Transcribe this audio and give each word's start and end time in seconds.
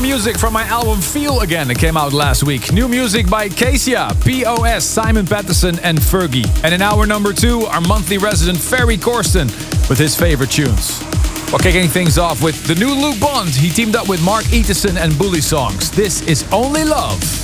music 0.00 0.38
from 0.38 0.52
my 0.52 0.64
album 0.64 1.00
Feel 1.00 1.40
Again, 1.40 1.70
it 1.70 1.78
came 1.78 1.96
out 1.96 2.12
last 2.12 2.42
week. 2.42 2.72
New 2.72 2.88
music 2.88 3.28
by 3.28 3.48
Casey, 3.48 3.94
POS, 3.94 4.84
Simon 4.84 5.26
Patterson, 5.26 5.78
and 5.80 5.98
Fergie. 5.98 6.48
And 6.64 6.74
in 6.74 6.82
hour 6.82 7.06
number 7.06 7.32
two, 7.32 7.62
our 7.66 7.80
monthly 7.80 8.18
resident 8.18 8.58
Ferry 8.58 8.96
Corsten 8.96 9.46
with 9.88 9.98
his 9.98 10.16
favorite 10.16 10.50
tunes. 10.50 11.02
We're 11.52 11.58
kicking 11.58 11.88
things 11.88 12.18
off 12.18 12.42
with 12.42 12.64
the 12.66 12.74
new 12.74 12.94
Luke 12.94 13.20
Bond. 13.20 13.50
He 13.50 13.70
teamed 13.70 13.96
up 13.96 14.08
with 14.08 14.24
Mark 14.24 14.44
Eterson 14.52 14.96
and 14.96 15.16
Bully 15.18 15.40
Songs. 15.40 15.90
This 15.90 16.22
is 16.22 16.44
Only 16.52 16.84
Love. 16.84 17.39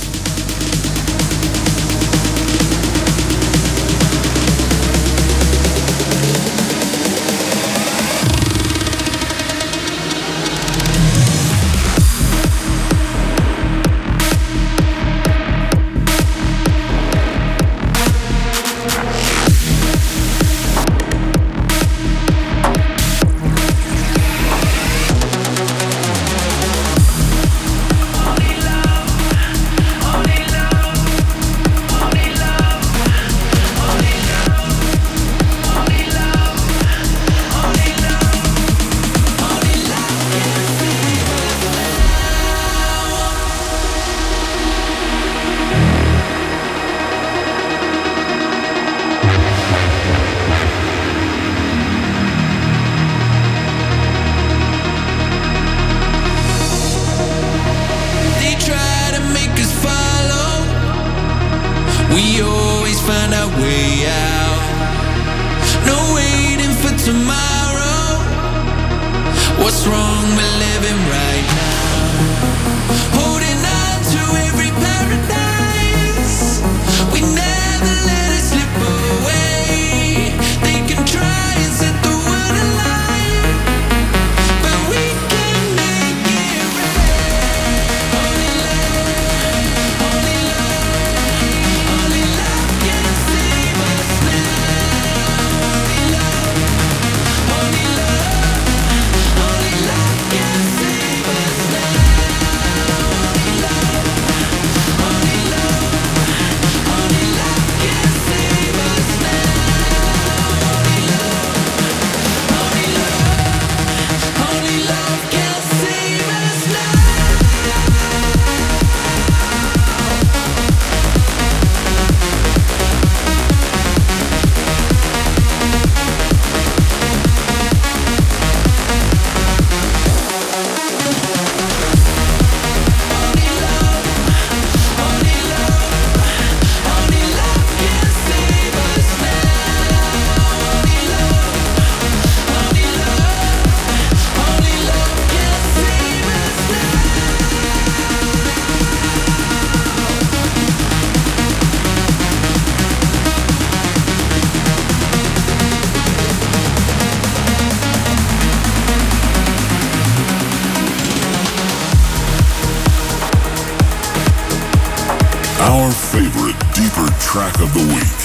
Progressive 165.97 167.73
the 167.73 167.85
week. 167.93 168.17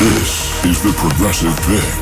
This 0.00 0.64
is 0.64 0.82
the 0.82 0.92
Progressive 0.96 1.54
without 1.66 2.01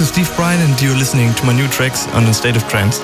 is 0.00 0.08
Steve 0.08 0.30
Brian, 0.36 0.60
and 0.60 0.80
you're 0.80 0.96
listening 0.96 1.34
to 1.34 1.44
my 1.44 1.52
new 1.52 1.68
tracks 1.68 2.06
on 2.08 2.24
the 2.24 2.32
State 2.32 2.56
of 2.56 2.66
Trance. 2.68 3.00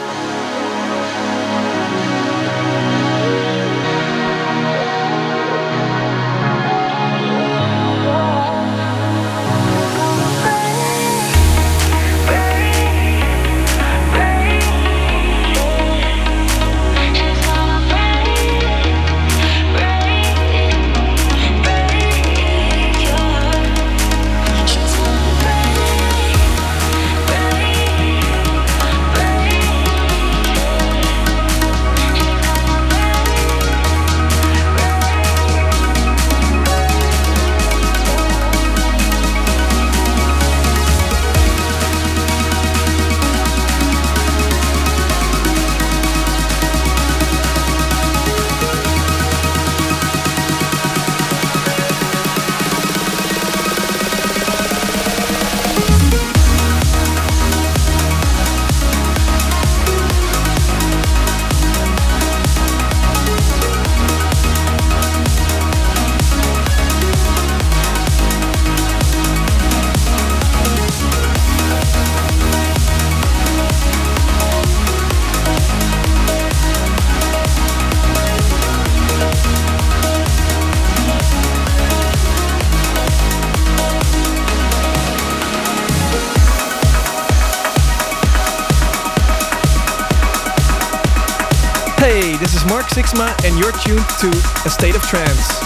And 93.44 93.58
you're 93.58 93.72
tuned 93.72 94.04
to 94.20 94.28
A 94.64 94.70
State 94.70 94.96
of 94.96 95.02
Trance. 95.02 95.65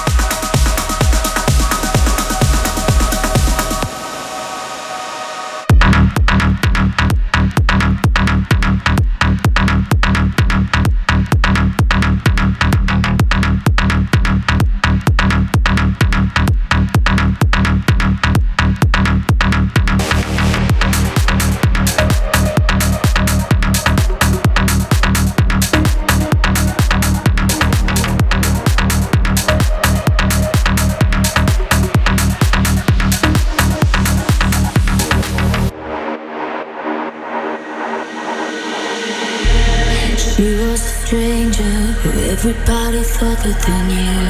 That 43.42 43.58
they 43.66 43.80
knew 43.88 44.20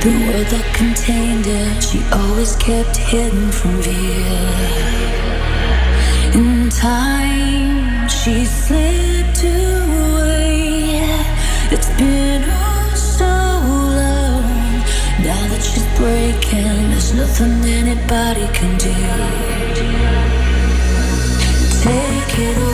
the 0.00 0.10
world 0.26 0.46
that 0.46 0.66
contained 0.74 1.46
her. 1.46 1.80
She 1.80 1.98
always 2.12 2.54
kept 2.54 2.96
hidden 2.96 3.50
from 3.50 3.82
view. 3.82 4.24
In 6.38 6.70
time, 6.70 8.08
she 8.08 8.44
slipped 8.44 9.42
away. 9.42 11.02
It's 11.74 11.90
been 11.98 12.44
oh 12.46 12.94
so 12.94 13.34
long. 14.00 14.46
Now 15.26 15.42
that 15.50 15.62
she's 15.68 15.88
breaking, 15.98 16.90
there's 16.90 17.12
nothing 17.12 17.64
anybody 17.64 18.46
can 18.54 18.78
do. 18.78 18.94
Take 21.82 22.38
it 22.38 22.56
away, 22.56 22.71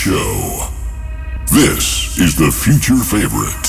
show. 0.00 0.66
This 1.52 2.16
is 2.16 2.34
the 2.34 2.50
future 2.50 2.96
favorite. 2.96 3.59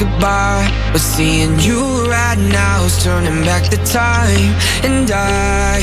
goodbye. 0.00 0.66
But 0.92 1.00
seeing 1.00 1.58
you 1.60 1.80
right 2.08 2.38
now 2.38 2.84
is 2.84 2.96
turning 3.04 3.44
back 3.44 3.70
the 3.70 3.80
time. 3.84 4.50
And 4.82 5.10
I 5.10 5.78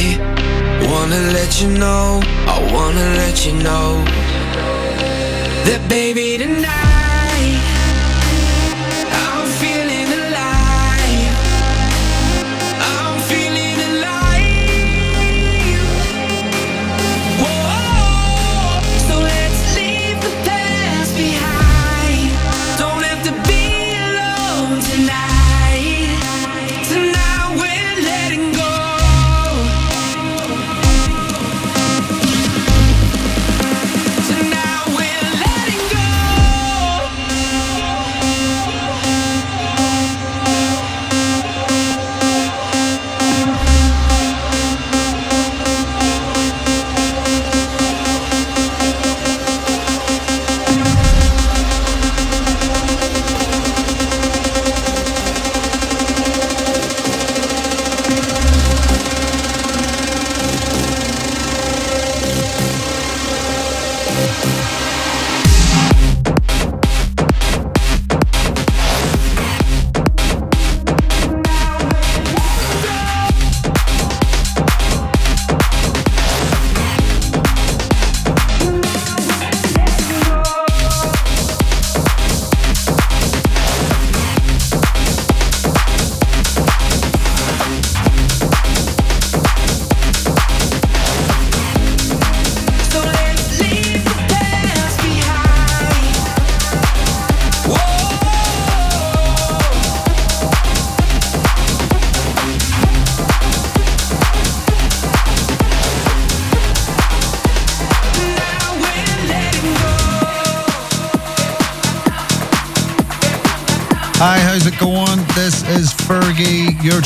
wanna 0.91 1.21
let 1.33 1.61
you 1.61 1.69
know 1.69 2.21
I 2.47 2.57
wanna 2.73 3.07
let 3.21 3.45
you 3.45 3.53
know 3.53 4.03
That 5.65 5.81
baby 5.89 6.37
tonight 6.37 6.86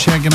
Shagging 0.01 0.30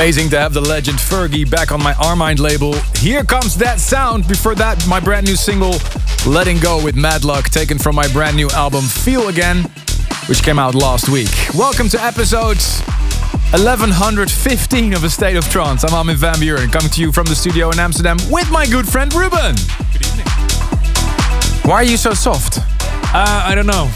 Amazing 0.00 0.30
to 0.30 0.40
have 0.40 0.54
the 0.54 0.62
legend 0.62 0.96
Fergie 0.96 1.48
back 1.48 1.72
on 1.72 1.82
my 1.82 1.92
Armind 1.92 2.38
label. 2.38 2.72
Here 2.96 3.22
comes 3.22 3.54
that 3.58 3.78
sound. 3.78 4.26
Before 4.26 4.54
that, 4.54 4.82
my 4.88 4.98
brand 4.98 5.26
new 5.26 5.36
single, 5.36 5.74
Letting 6.26 6.58
Go 6.58 6.82
with 6.82 6.96
Mad 6.96 7.22
Luck, 7.22 7.50
taken 7.50 7.78
from 7.78 7.96
my 7.96 8.08
brand 8.08 8.34
new 8.34 8.48
album 8.52 8.80
Feel 8.80 9.28
Again, 9.28 9.64
which 10.24 10.42
came 10.42 10.58
out 10.58 10.74
last 10.74 11.10
week. 11.10 11.28
Welcome 11.54 11.90
to 11.90 12.02
episode 12.02 12.56
1115 13.52 14.94
of 14.94 15.04
A 15.04 15.10
State 15.10 15.36
of 15.36 15.46
Trance. 15.50 15.84
I'm 15.84 15.92
Armin 15.92 16.16
van 16.16 16.36
Buuren, 16.36 16.72
coming 16.72 16.90
to 16.92 17.00
you 17.02 17.12
from 17.12 17.26
the 17.26 17.36
studio 17.36 17.68
in 17.68 17.78
Amsterdam 17.78 18.16
with 18.30 18.50
my 18.50 18.66
good 18.66 18.88
friend 18.88 19.12
Ruben. 19.12 19.54
Good 19.92 20.06
evening. 20.06 20.26
Why 21.68 21.74
are 21.74 21.84
you 21.84 21.98
so 21.98 22.14
soft? 22.14 22.56
Uh, 23.12 23.44
I 23.44 23.54
don't 23.54 23.66
know. 23.66 23.90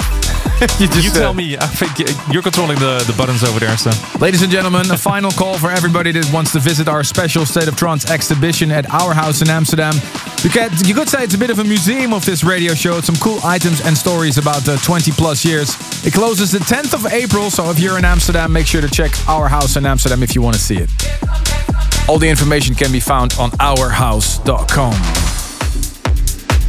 you 0.79 0.87
just 0.87 1.05
You 1.05 1.11
uh, 1.11 1.15
tell 1.15 1.35
me. 1.35 1.57
I 1.57 1.67
think 1.67 1.99
you're 2.33 2.43
controlling 2.43 2.79
the, 2.79 3.03
the 3.07 3.15
buttons 3.17 3.43
over 3.43 3.59
there, 3.59 3.77
so. 3.77 3.91
Ladies 4.21 4.43
and 4.43 4.51
gentlemen, 4.51 4.91
a 4.91 4.97
final 4.97 5.31
call 5.33 5.59
for 5.59 5.71
everybody 5.71 6.13
that 6.13 6.31
wants 6.33 6.53
to 6.53 6.61
visit 6.61 6.89
our 6.89 7.03
special 7.03 7.45
State 7.45 7.69
of 7.69 7.77
Trance 7.77 8.11
exhibition 8.11 8.71
at 8.71 8.89
our 8.91 9.15
house 9.15 9.43
in 9.43 9.51
Amsterdam. 9.51 9.95
You 10.43 10.51
could, 10.51 10.87
you 10.87 10.95
could 10.95 11.09
say 11.09 11.25
it's 11.25 11.35
a 11.35 11.39
bit 11.39 11.51
of 11.51 11.59
a 11.59 11.65
museum 11.65 12.13
of 12.13 12.25
this 12.25 12.45
radio 12.45 12.75
show. 12.75 12.99
It's 12.99 13.07
some 13.07 13.17
cool 13.17 13.41
items 13.45 13.81
and 13.85 13.97
stories 13.97 14.39
about 14.39 14.69
uh, 14.69 14.77
20 14.79 15.11
plus 15.13 15.45
years. 15.45 15.71
It 16.07 16.13
closes 16.15 16.53
the 16.53 16.59
10th 16.59 16.95
of 16.95 17.13
April, 17.13 17.51
so 17.51 17.71
if 17.71 17.81
you're 17.81 17.99
in 17.99 18.05
Amsterdam, 18.05 18.53
make 18.53 18.67
sure 18.67 18.81
to 18.81 18.89
check 18.89 19.13
our 19.29 19.49
house 19.49 19.77
in 19.77 19.85
Amsterdam 19.85 20.23
if 20.23 20.35
you 20.35 20.43
want 20.43 20.55
to 20.55 20.63
see 20.63 20.77
it. 20.77 20.91
All 22.09 22.19
the 22.19 22.29
information 22.29 22.75
can 22.75 22.93
be 22.93 23.01
found 23.01 23.35
on 23.39 23.51
ourhouse.com. 23.53 25.24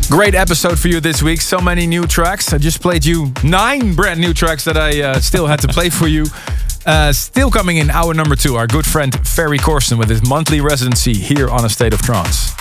Great 0.09 0.35
episode 0.35 0.79
for 0.79 0.87
you 0.87 0.99
this 0.99 1.23
week. 1.23 1.41
So 1.41 1.59
many 1.59 1.87
new 1.87 2.05
tracks. 2.05 2.53
I 2.53 2.59
just 2.59 2.79
played 2.79 3.03
you 3.03 3.33
nine 3.43 3.95
brand 3.95 4.21
new 4.21 4.35
tracks 4.35 4.63
that 4.65 4.77
I 4.77 5.01
uh, 5.01 5.19
still 5.19 5.47
had 5.47 5.59
to 5.61 5.67
play 5.67 5.89
for 5.89 6.07
you. 6.07 6.25
Uh, 6.85 7.11
still 7.11 7.49
coming 7.49 7.77
in 7.77 7.89
hour 7.89 8.13
number 8.13 8.35
two, 8.35 8.55
our 8.55 8.67
good 8.67 8.85
friend 8.85 9.13
Ferry 9.27 9.57
Corsten 9.57 9.97
with 9.97 10.09
his 10.09 10.23
monthly 10.27 10.61
residency 10.61 11.13
here 11.15 11.49
on 11.49 11.65
A 11.65 11.69
State 11.69 11.91
of 11.91 12.03
Trance. 12.03 12.53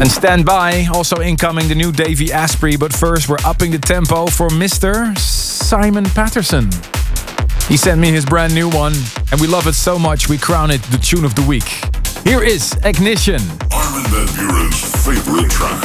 And 0.00 0.10
stand 0.10 0.46
by, 0.46 0.86
also 0.92 1.20
incoming 1.20 1.68
the 1.68 1.74
new 1.74 1.92
Davey 1.92 2.32
Asprey. 2.32 2.76
But 2.76 2.92
first, 2.92 3.28
we're 3.28 3.36
upping 3.44 3.72
the 3.72 3.78
tempo 3.78 4.26
for 4.26 4.48
Mr. 4.48 5.16
Simon 5.18 6.06
Patterson. 6.06 6.70
He 7.68 7.76
sent 7.76 8.00
me 8.00 8.10
his 8.10 8.24
brand 8.24 8.54
new 8.54 8.70
one, 8.70 8.94
and 9.30 9.40
we 9.40 9.46
love 9.46 9.66
it 9.66 9.74
so 9.74 9.98
much 9.98 10.28
we 10.28 10.38
crown 10.38 10.70
it 10.70 10.82
the 10.84 10.98
tune 10.98 11.24
of 11.24 11.34
the 11.34 11.42
week. 11.42 11.95
Here 12.26 12.42
is 12.42 12.76
Ignition. 12.82 13.40
Armin 13.70 14.02
van 14.10 14.26
Buuren's 14.34 14.82
favorite 15.06 15.48
track. 15.48 15.80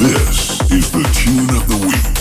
This 0.00 0.60
is 0.68 0.90
the 0.90 1.08
tune 1.14 1.48
of 1.56 1.68
the 1.68 1.76
week. 1.86 2.19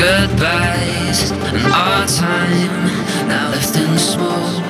Goodbyes 0.00 1.30
and 1.30 1.58
our 1.66 2.06
time 2.06 2.86
now 3.28 3.50
left 3.50 3.76
in 3.76 3.98
smoke. 3.98 4.64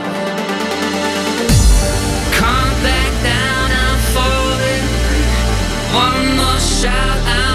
Come 2.40 2.72
back 2.82 3.12
down, 3.22 3.66
I'm 3.84 3.98
falling. 4.14 4.86
One 6.04 6.36
more 6.36 6.58
shot, 6.58 7.18
I'm 7.38 7.49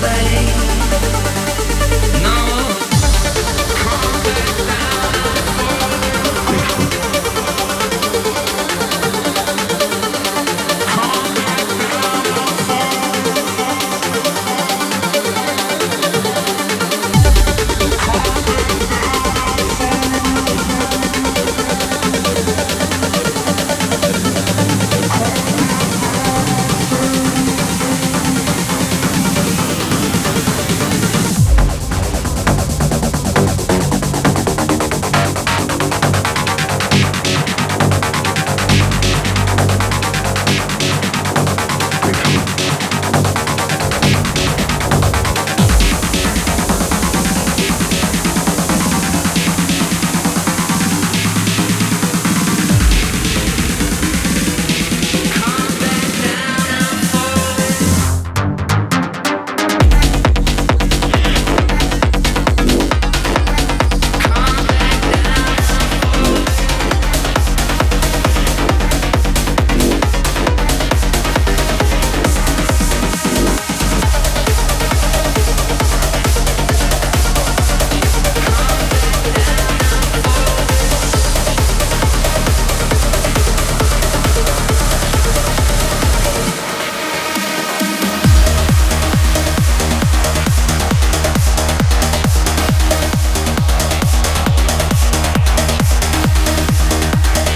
games 0.00 0.67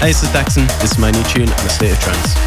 Asa 0.03 0.25
Daxson, 0.33 0.67
this 0.81 0.91
is 0.91 0.97
my 0.97 1.11
new 1.11 1.23
tune 1.23 1.43
on 1.43 1.63
the 1.63 1.69
State 1.69 1.93
of 1.93 1.99
Trance. 2.01 2.42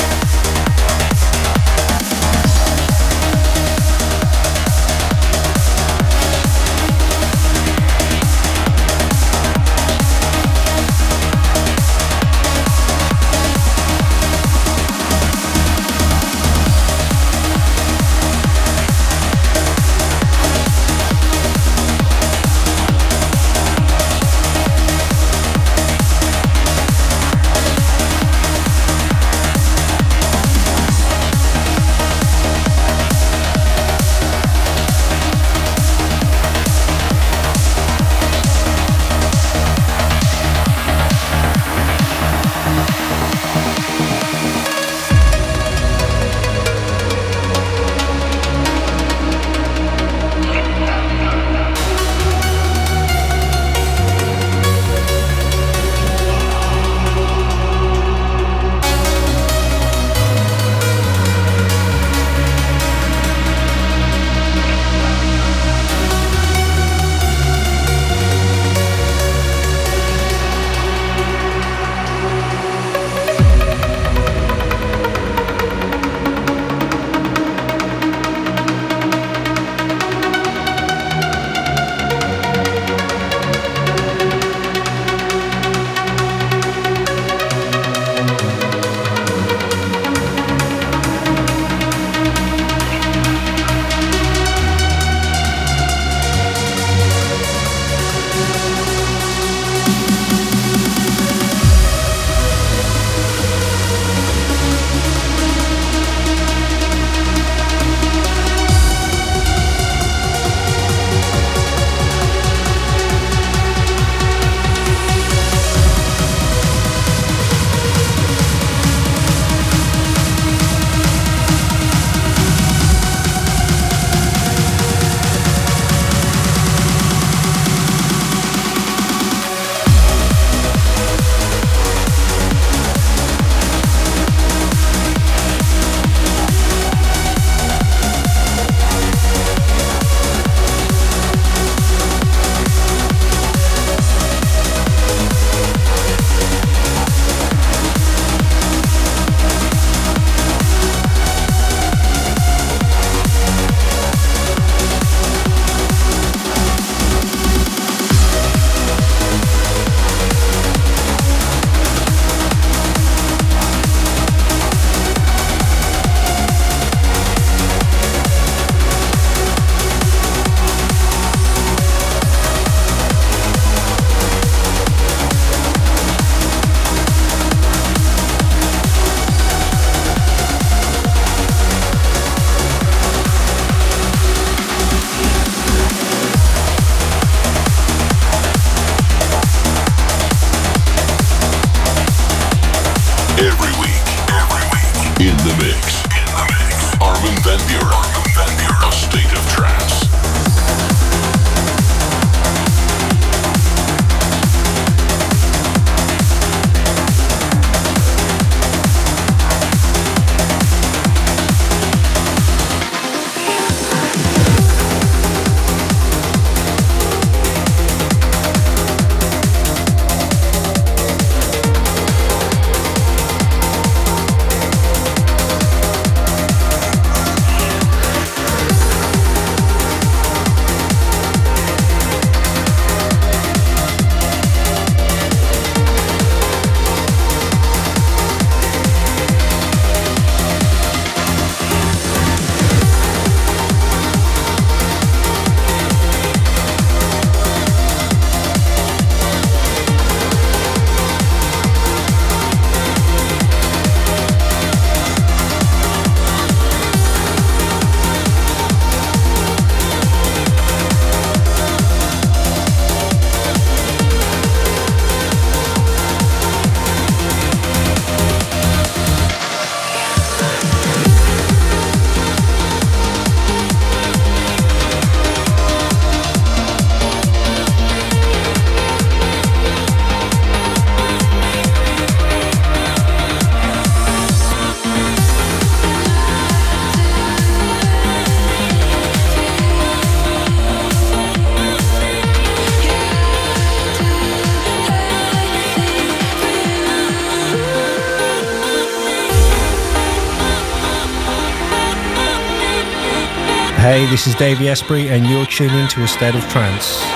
Hey, 303.86 304.04
this 304.06 304.26
is 304.26 304.34
Davey 304.34 304.68
Asprey, 304.68 305.10
and 305.10 305.24
you're 305.28 305.46
tuning 305.46 305.86
to 305.90 306.02
a 306.02 306.08
state 306.08 306.34
of 306.34 306.42
trance. 306.48 307.15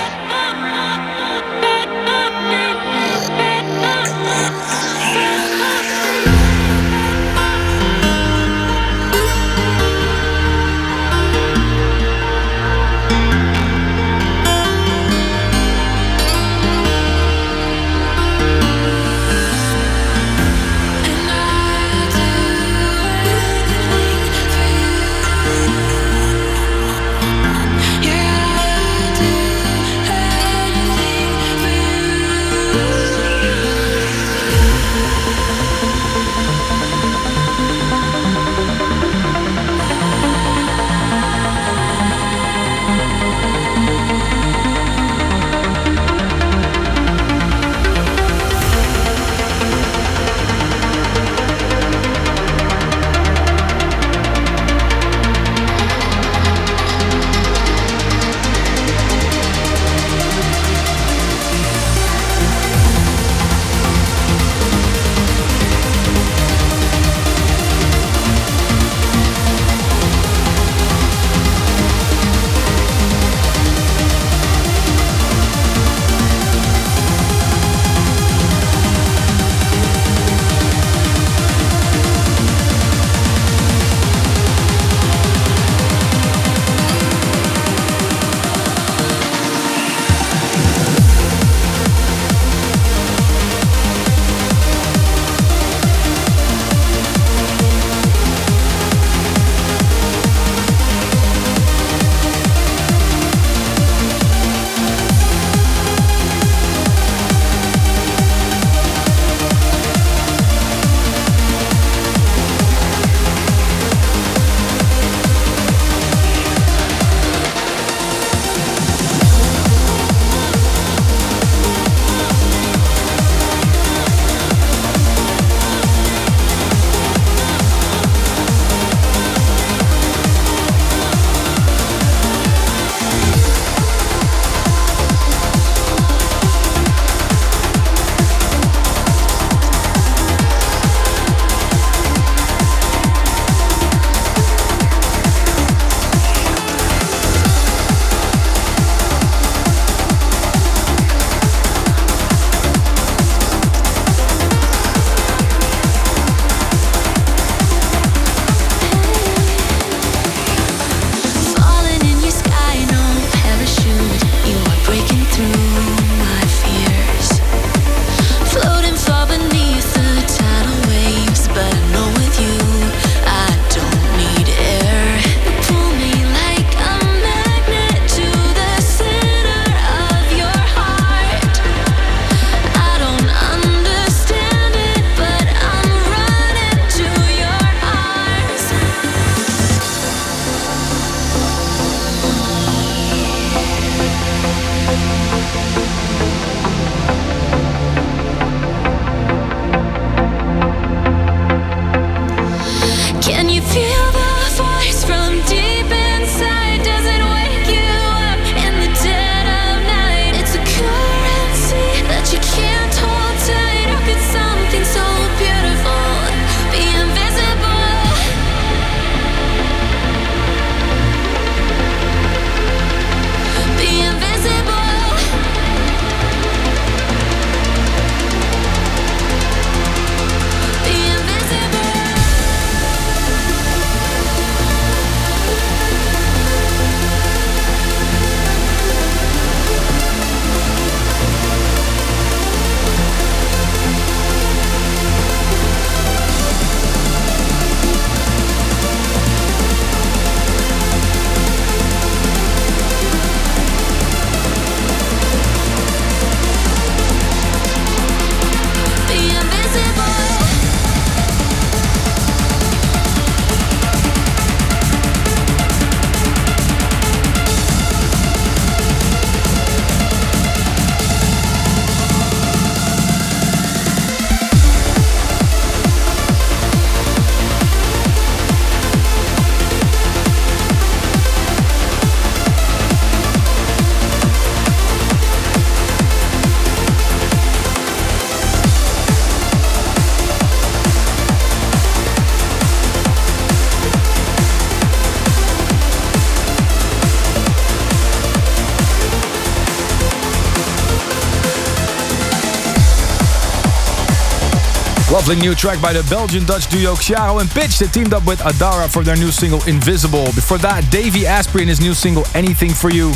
New 305.39 305.55
track 305.55 305.81
by 305.81 305.93
the 305.93 306.03
Belgian-Dutch 306.09 306.67
duo 306.69 306.93
Xiaro 306.93 307.39
and 307.39 307.49
Pitch 307.49 307.79
that 307.79 307.93
teamed 307.93 308.13
up 308.13 308.25
with 308.25 308.39
Adara 308.39 308.91
for 308.91 309.01
their 309.01 309.15
new 309.15 309.31
single 309.31 309.63
Invisible. 309.65 310.25
Before 310.35 310.57
that, 310.57 310.83
Davey 310.91 311.25
Asprey 311.25 311.61
and 311.61 311.69
his 311.69 311.79
new 311.79 311.93
single 311.93 312.25
Anything 312.35 312.71
For 312.71 312.89
You. 312.89 313.13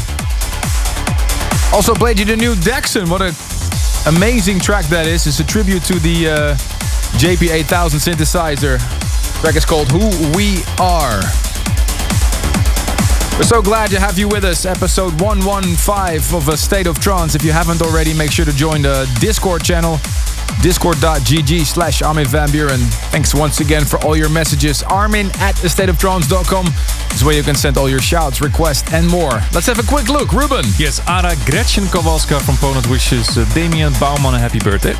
Also 1.73 1.93
played 1.93 2.17
you 2.17 2.25
the 2.25 2.37
new 2.37 2.55
Daxson. 2.55 3.09
What 3.09 3.21
an 3.21 3.35
amazing 4.07 4.59
track 4.59 4.85
that 4.85 5.07
is. 5.07 5.27
It's 5.27 5.39
a 5.39 5.43
tribute 5.43 5.83
to 5.83 5.99
the 5.99 6.29
uh, 6.29 6.55
JP8000 7.19 7.99
synthesizer. 7.99 8.79
The 8.79 9.39
track 9.41 9.55
is 9.57 9.65
called 9.65 9.89
Who 9.91 10.07
We 10.37 10.63
Are. 10.79 11.19
We're 13.35 13.43
so 13.43 13.61
glad 13.61 13.89
to 13.91 13.99
have 13.99 14.17
you 14.17 14.29
with 14.29 14.45
us. 14.45 14.65
Episode 14.65 15.19
115 15.19 16.37
of 16.37 16.47
A 16.47 16.55
State 16.55 16.87
of 16.87 16.99
Trance. 16.99 17.35
If 17.35 17.43
you 17.43 17.51
haven't 17.51 17.81
already, 17.81 18.13
make 18.13 18.31
sure 18.31 18.45
to 18.45 18.55
join 18.55 18.83
the 18.83 19.03
Discord 19.19 19.65
channel 19.65 19.99
discord.gg 20.65 21.63
slash 21.63 22.01
Armin 22.01 22.25
van 22.25 22.49
Buuren. 22.49 22.79
Thanks 23.11 23.35
once 23.35 23.59
again 23.59 23.85
for 23.85 24.03
all 24.03 24.17
your 24.17 24.29
messages. 24.29 24.81
Armin 24.81 25.27
at 25.35 25.53
thestateoftrance.com 25.57 26.65
is 27.13 27.23
where 27.23 27.35
you 27.35 27.43
can 27.43 27.53
send 27.53 27.77
all 27.77 27.87
your 27.87 27.99
shouts, 27.99 28.41
requests, 28.41 28.91
and 28.91 29.07
more. 29.07 29.33
Let's 29.53 29.67
have 29.67 29.77
a 29.77 29.83
quick 29.83 30.09
look. 30.09 30.31
Ruben. 30.31 30.65
Yes, 30.79 31.07
Ara 31.07 31.35
Gretchen 31.45 31.83
Kowalska 31.83 32.41
from 32.41 32.55
Poland 32.55 32.87
wishes 32.87 33.37
uh, 33.37 33.45
Damian 33.53 33.93
Bauman 33.99 34.33
a 34.33 34.39
happy 34.39 34.57
birthday. 34.57 34.95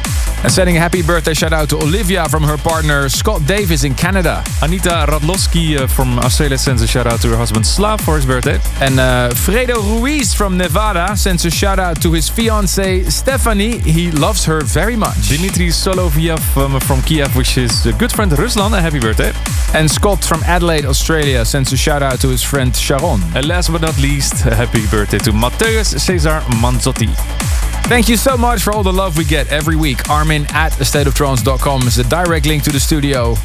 And 0.46 0.54
sending 0.54 0.78
a 0.78 0.80
happy 0.80 1.02
birthday 1.02 1.34
shout 1.34 1.54
out 1.54 1.70
to 1.70 1.78
Olivia 1.78 2.30
from 2.30 2.44
her 2.44 2.56
partner 2.56 3.10
Scott 3.10 3.48
Davis 3.48 3.84
in 3.84 3.96
Canada. 3.96 4.44
Anita 4.62 5.08
Radlowski 5.10 5.76
uh, 5.76 5.88
from 5.88 6.20
Australia 6.20 6.60
sends 6.60 6.84
a 6.84 6.88
shout 6.88 7.08
out 7.08 7.20
to 7.22 7.30
her 7.30 7.36
husband 7.36 7.66
Slav 7.66 8.00
for 8.00 8.16
his 8.16 8.28
birthday. 8.28 8.60
And 8.80 9.00
uh, 9.00 9.32
Fredo 9.34 9.78
Ruiz 9.82 10.36
from 10.36 10.56
Nevada 10.56 11.18
sends 11.18 11.46
a 11.46 11.50
shout 11.50 11.80
out 11.80 12.00
to 12.04 12.12
his 12.12 12.30
fiancee 12.30 13.10
Stephanie. 13.10 13.80
He 13.80 14.12
loves 14.12 14.46
her 14.46 14.62
very 14.62 14.96
much. 14.96 15.30
Dimitri 15.30 15.70
Soloviev 15.70 16.56
um, 16.58 16.80
from 16.80 17.02
Kiev 17.02 17.36
wishes 17.36 17.84
a 17.88 17.94
good 17.94 18.12
friend 18.12 18.32
Ruslan 18.34 18.78
a 18.78 18.80
happy 18.80 19.00
birthday. 19.00 19.34
And 19.74 19.90
Scott 19.90 20.24
from 20.24 20.44
Adelaide, 20.44 20.86
Australia 20.86 21.44
sends 21.44 21.74
a 21.74 21.78
shout 21.78 22.04
out 22.04 22.22
to 22.22 22.30
his 22.30 22.44
friend 22.44 22.76
Sharon. 22.76 23.20
And 23.36 23.48
last 23.48 23.72
but 23.72 23.82
not 23.82 23.98
least, 23.98 24.46
a 24.46 24.54
happy 24.54 24.86
birthday 24.92 25.18
to 25.18 25.32
Mateusz 25.32 26.00
Cesar 26.00 26.42
Manzotti. 26.62 27.75
Thank 27.88 28.10
you 28.10 28.18
so 28.18 28.36
much 28.36 28.64
for 28.64 28.74
all 28.74 28.82
the 28.82 28.92
love 28.92 29.16
we 29.16 29.26
get 29.26 29.48
every 29.52 29.76
week. 29.76 30.10
Armin 30.10 30.46
at 30.50 30.72
thestateoftrance.com 30.72 31.84
is 31.84 32.00
a 32.00 32.04
direct 32.10 32.48
link 32.48 32.64
to 32.64 32.72
the 32.72 32.80
studio. 32.80 33.36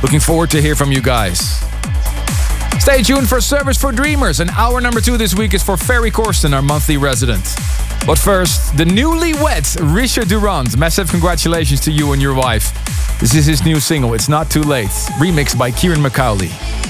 Looking 0.00 0.20
forward 0.20 0.48
to 0.50 0.62
hear 0.62 0.76
from 0.76 0.92
you 0.92 1.02
guys. 1.02 1.40
Stay 2.78 3.02
tuned 3.02 3.28
for 3.28 3.40
Service 3.40 3.76
for 3.76 3.90
Dreamers, 3.90 4.38
and 4.38 4.48
hour 4.50 4.80
number 4.80 5.00
two 5.00 5.18
this 5.18 5.34
week 5.34 5.54
is 5.54 5.62
for 5.62 5.76
Ferry 5.76 6.10
Corsten, 6.12 6.54
our 6.54 6.62
monthly 6.62 6.98
resident. 6.98 7.42
But 8.06 8.16
first, 8.16 8.76
the 8.76 8.84
newlywed 8.84 9.94
Richard 9.94 10.28
Durand. 10.28 10.78
Massive 10.78 11.10
congratulations 11.10 11.80
to 11.80 11.90
you 11.90 12.12
and 12.12 12.22
your 12.22 12.34
wife. 12.34 12.72
This 13.18 13.34
is 13.34 13.44
his 13.44 13.64
new 13.64 13.80
single, 13.80 14.14
It's 14.14 14.28
Not 14.28 14.50
Too 14.50 14.62
Late, 14.62 14.88
remixed 15.18 15.58
by 15.58 15.72
Kieran 15.72 16.00
McCauley. 16.00 16.89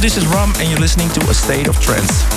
This 0.00 0.16
is 0.16 0.26
Ram, 0.28 0.52
and 0.58 0.70
you're 0.70 0.78
listening 0.78 1.08
to 1.10 1.20
A 1.28 1.34
State 1.34 1.66
of 1.66 1.78
Trance. 1.80 2.27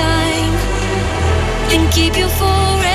Time 0.00 0.54
and 1.72 1.92
keep 1.92 2.16
you 2.16 2.28
forever, 2.40 2.89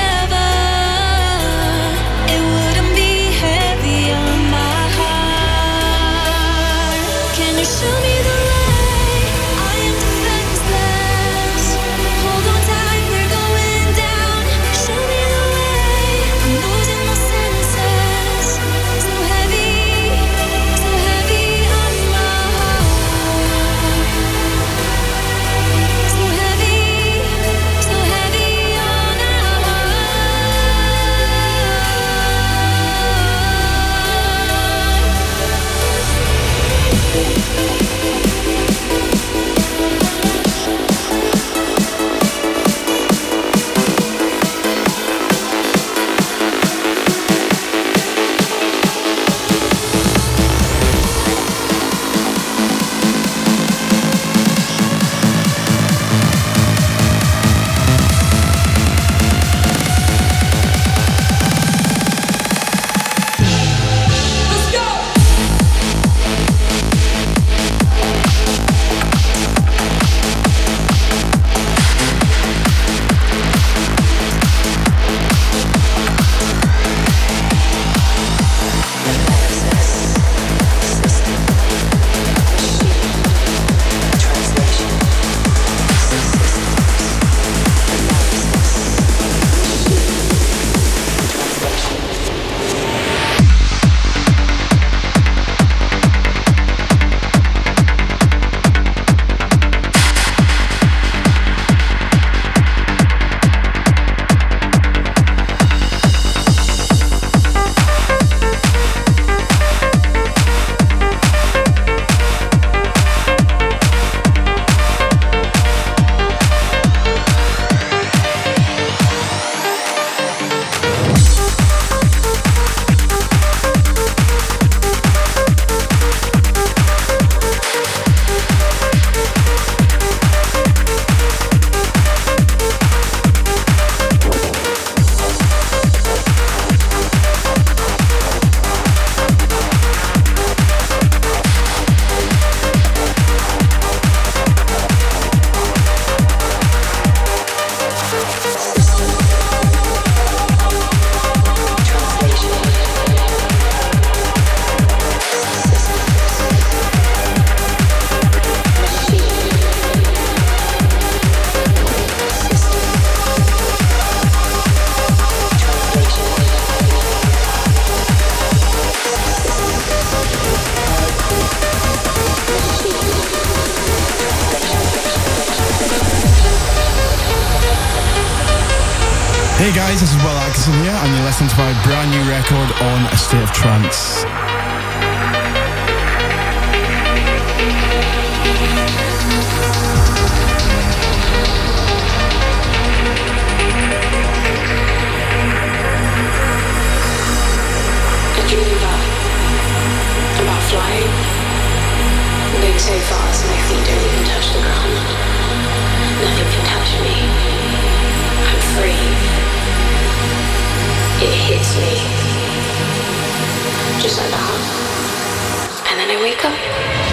And 216.08 216.12
I 216.12 216.22
wake 216.22 216.46
up. 216.46 217.05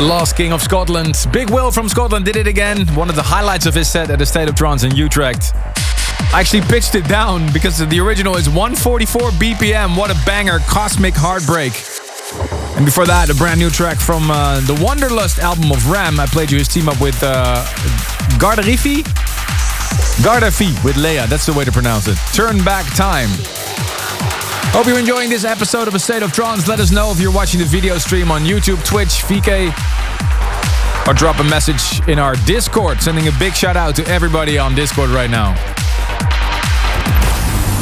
The 0.00 0.06
last 0.06 0.34
King 0.34 0.52
of 0.52 0.62
Scotland. 0.62 1.14
Big 1.30 1.50
Will 1.50 1.70
from 1.70 1.86
Scotland 1.86 2.24
did 2.24 2.34
it 2.34 2.46
again. 2.46 2.86
One 2.94 3.10
of 3.10 3.16
the 3.16 3.22
highlights 3.22 3.66
of 3.66 3.74
his 3.74 3.86
set 3.86 4.08
at 4.08 4.18
the 4.18 4.24
State 4.24 4.48
of 4.48 4.54
Trance 4.54 4.82
in 4.82 4.96
Utrecht. 4.96 5.52
I 5.54 6.40
actually 6.40 6.62
pitched 6.62 6.94
it 6.94 7.06
down 7.06 7.52
because 7.52 7.86
the 7.86 8.00
original 8.00 8.36
is 8.36 8.48
144 8.48 9.20
BPM. 9.32 9.98
What 9.98 10.10
a 10.10 10.16
banger. 10.24 10.60
Cosmic 10.60 11.12
Heartbreak. 11.14 11.74
And 12.78 12.86
before 12.86 13.04
that, 13.04 13.28
a 13.28 13.34
brand 13.34 13.60
new 13.60 13.68
track 13.68 13.98
from 13.98 14.30
uh, 14.30 14.60
the 14.60 14.82
Wanderlust 14.82 15.38
album 15.38 15.70
of 15.70 15.86
Ram. 15.90 16.18
I 16.18 16.24
played 16.24 16.50
you 16.50 16.56
his 16.56 16.68
team 16.68 16.88
up 16.88 16.98
with 16.98 17.22
uh, 17.22 17.62
Gardarifi? 18.40 19.02
Gardafi 20.24 20.82
with 20.82 20.96
Leia. 20.96 21.26
That's 21.26 21.44
the 21.44 21.52
way 21.52 21.66
to 21.66 21.72
pronounce 21.72 22.08
it. 22.08 22.16
Turn 22.32 22.64
Back 22.64 22.86
Time. 22.94 23.28
Hope 24.72 24.86
you're 24.86 25.00
enjoying 25.00 25.28
this 25.28 25.44
episode 25.44 25.88
of 25.88 25.96
A 25.96 25.98
State 25.98 26.22
of 26.22 26.32
Trance. 26.32 26.68
Let 26.68 26.78
us 26.78 26.92
know 26.92 27.10
if 27.10 27.18
you're 27.18 27.32
watching 27.32 27.58
the 27.58 27.66
video 27.66 27.98
stream 27.98 28.30
on 28.30 28.42
YouTube, 28.42 28.82
Twitch, 28.86 29.26
VK, 29.26 29.66
or 31.08 31.12
drop 31.12 31.40
a 31.40 31.44
message 31.44 32.00
in 32.08 32.20
our 32.20 32.36
Discord. 32.46 33.02
Sending 33.02 33.26
a 33.26 33.32
big 33.32 33.52
shout 33.52 33.76
out 33.76 33.96
to 33.96 34.06
everybody 34.06 34.58
on 34.58 34.76
Discord 34.76 35.10
right 35.10 35.28
now. 35.28 35.58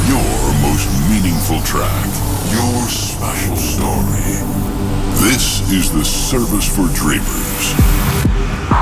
Your 0.09 0.51
most 0.65 0.89
meaningful 1.07 1.61
track, 1.61 2.05
your 2.49 2.89
special 2.89 3.55
story. 3.55 4.41
This 5.21 5.71
is 5.71 5.91
the 5.91 6.03
service 6.03 6.67
for 6.75 6.91
dreamers. 6.95 8.08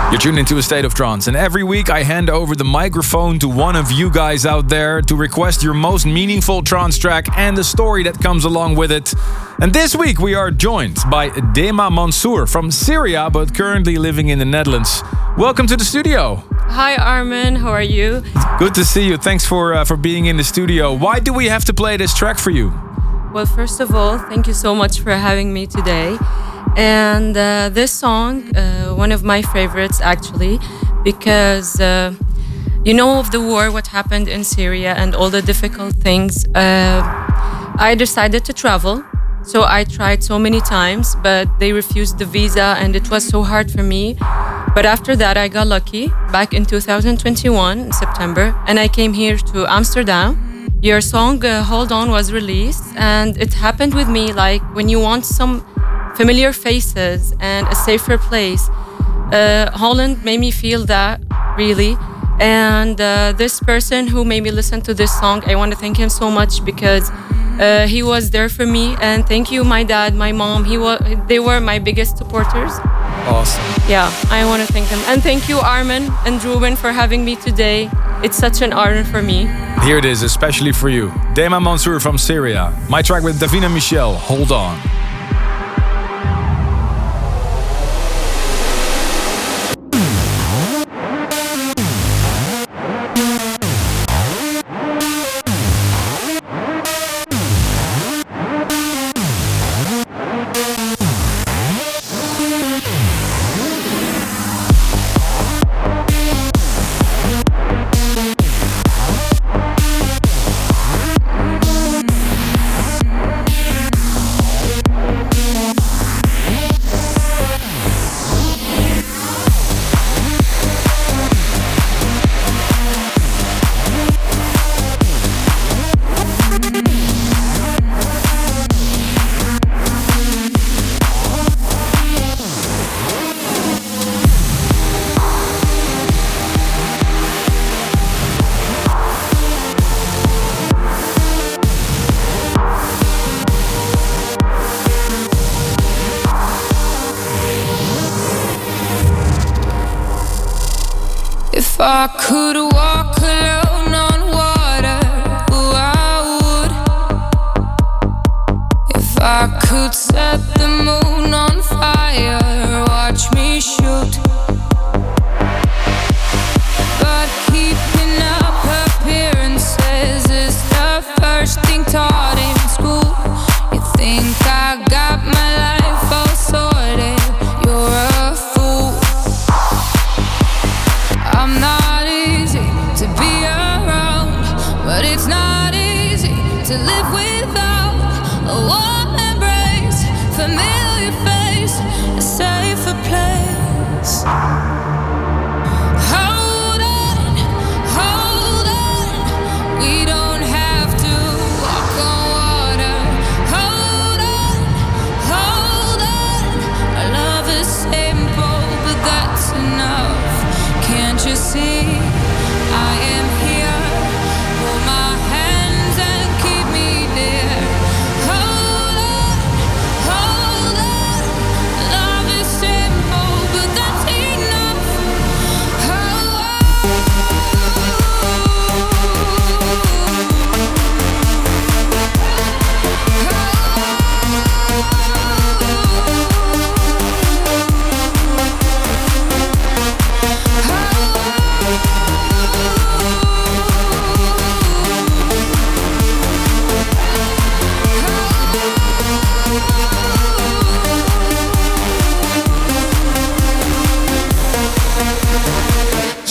You're 0.10 0.20
tuned 0.20 0.39
into 0.39 0.58
a 0.58 0.64
state 0.64 0.86
of 0.86 0.93
trance, 0.93 1.28
and 1.28 1.36
every 1.36 1.66
week 1.66 1.89
I 1.89 2.01
hand 2.01 2.30
over 2.30 2.55
the 2.55 2.64
microphone 2.64 3.39
to 3.39 3.49
one 3.49 3.76
of 3.76 3.91
you 3.91 4.10
guys 4.10 4.45
out 4.45 4.70
there 4.70 5.01
to 5.01 5.18
request 5.18 5.62
your 5.62 5.74
most 5.74 6.05
meaningful 6.05 6.64
trance 6.64 6.97
track 6.97 7.26
and 7.38 7.58
the 7.58 7.64
story 7.64 8.03
that 8.03 8.18
comes 8.22 8.45
along 8.45 8.78
with 8.78 8.89
it. 8.89 9.14
And 9.62 9.74
this 9.74 9.97
week 9.97 10.20
we 10.20 10.34
are 10.34 10.49
joined 10.49 10.95
by 11.12 11.30
Dema 11.30 11.91
Mansour 11.91 12.47
from 12.47 12.72
Syria, 12.72 13.30
but 13.30 13.53
currently 13.53 13.97
living 13.97 14.30
in 14.30 14.39
the 14.39 14.45
Netherlands. 14.45 15.03
Welcome 15.38 15.68
to 15.68 15.76
the 15.76 15.84
studio. 15.84 16.41
Hi 16.53 16.95
Armin, 16.95 17.58
how 17.58 17.72
are 17.72 17.84
you? 17.84 18.24
Good 18.60 18.76
to 18.76 18.86
see 18.86 19.05
you. 19.05 19.18
Thanks 19.18 19.45
for 19.45 19.74
uh, 19.74 19.84
for 19.84 19.97
being 19.97 20.28
in 20.28 20.38
the 20.38 20.45
studio. 20.45 20.93
Why 20.93 21.20
do 21.20 21.34
we 21.34 21.47
have 21.47 21.66
to 21.66 21.74
play 21.74 21.97
this 21.97 22.14
track 22.14 22.39
for 22.39 22.51
you? 22.51 22.72
Well, 23.34 23.45
first 23.45 23.82
of 23.82 23.93
all, 23.93 24.18
thank 24.18 24.47
you 24.47 24.53
so 24.53 24.74
much 24.74 25.01
for 25.01 25.12
having 25.12 25.51
me 25.51 25.68
today. 25.68 26.18
And 26.78 27.36
uh, 27.36 27.70
this 27.70 27.92
song, 27.92 28.56
uh, 28.56 28.94
one 28.94 29.12
of 29.12 29.24
my 29.24 29.42
favorites 29.42 30.00
actually, 30.00 30.60
because 31.04 31.82
uh, 31.82 32.14
you 32.86 32.94
know 32.94 33.18
of 33.20 33.32
the 33.32 33.42
war, 33.42 33.72
what 33.72 33.88
happened 33.88 34.28
in 34.28 34.44
Syria, 34.44 34.94
and 34.94 35.16
all 35.16 35.32
the 35.32 35.42
difficult 35.42 35.96
things. 35.96 36.46
Uh, 36.54 37.02
I 37.80 37.96
decided 37.98 38.46
to 38.46 38.54
travel. 38.54 39.04
So 39.44 39.64
I 39.64 39.86
tried 39.86 40.24
so 40.24 40.38
many 40.38 40.62
times, 40.62 41.16
but 41.16 41.48
they 41.58 41.74
refused 41.74 42.20
the 42.20 42.26
visa, 42.26 42.76
and 42.78 42.96
it 42.96 43.10
was 43.10 43.28
so 43.28 43.42
hard 43.42 43.72
for 43.72 43.82
me. 43.82 44.16
But 44.76 44.86
after 44.86 45.16
that, 45.16 45.36
I 45.36 45.48
got 45.48 45.66
lucky 45.66 46.10
back 46.32 46.54
in 46.54 46.64
2021, 46.64 47.80
in 47.80 47.92
September, 47.92 48.54
and 48.68 48.78
I 48.78 48.88
came 48.88 49.14
here 49.14 49.38
to 49.38 49.66
Amsterdam. 49.66 50.70
Your 50.84 51.02
song 51.02 51.44
uh, 51.44 51.64
Hold 51.64 51.92
On 51.92 52.12
was 52.12 52.32
released, 52.32 52.84
and 52.98 53.36
it 53.38 53.54
happened 53.56 53.96
with 53.96 54.08
me 54.08 54.32
like 54.32 54.62
when 54.76 54.90
you 54.90 55.00
want 55.00 55.26
some 55.26 55.66
familiar 56.18 56.51
faces 56.51 57.34
and 57.39 57.68
a 57.68 57.76
safer 57.76 58.18
place. 58.18 58.70
Uh, 59.32 59.70
Holland 59.74 60.24
made 60.26 60.39
me 60.39 60.51
feel 60.51 60.84
that 60.86 61.22
really. 61.57 61.95
And 62.39 62.99
uh, 62.99 63.34
this 63.38 63.59
person 63.59 64.07
who 64.07 64.26
made 64.26 64.41
me 64.41 64.51
listen 64.51 64.82
to 64.82 64.93
this 64.93 65.11
song, 65.20 65.43
I 65.45 65.55
want 65.55 65.72
to 65.74 65.78
thank 65.78 65.97
him 65.97 66.09
so 66.09 66.30
much 66.32 66.63
because 66.65 67.09
uh, 67.59 67.88
he 67.88 68.01
was 68.03 68.32
there 68.32 68.49
for 68.49 68.65
me. 68.65 68.95
And 69.01 69.28
thank 69.28 69.51
you, 69.51 69.63
my 69.63 69.84
dad, 69.84 70.15
my 70.15 70.32
mom. 70.32 70.65
He 70.65 70.78
was, 70.78 70.99
they 71.28 71.39
were 71.39 71.59
my 71.59 71.80
biggest 71.80 72.18
supporters. 72.18 72.74
Awesome. 73.30 73.63
Yeah, 73.89 74.11
I 74.30 74.45
want 74.45 74.65
to 74.65 74.72
thank 74.72 74.89
them. 74.89 74.99
And 75.07 75.22
thank 75.22 75.49
you, 75.49 75.57
Armin 75.57 76.09
and 76.26 76.43
Ruben, 76.43 76.76
for 76.76 76.91
having 76.91 77.26
me 77.26 77.36
today. 77.36 77.89
It's 78.24 78.38
such 78.38 78.61
an 78.61 78.74
honor 78.74 79.03
for 79.03 79.22
me. 79.22 79.47
Here 79.84 79.97
it 79.97 80.05
is, 80.05 80.24
especially 80.24 80.72
for 80.72 80.89
you. 80.89 81.09
Dema 81.36 81.61
Mansour 81.61 81.99
from 81.99 82.18
Syria. 82.18 82.74
My 82.89 83.01
track 83.01 83.24
with 83.24 83.39
Davina 83.39 83.72
Michelle, 83.72 84.15
Hold 84.15 84.51
On. 84.51 84.80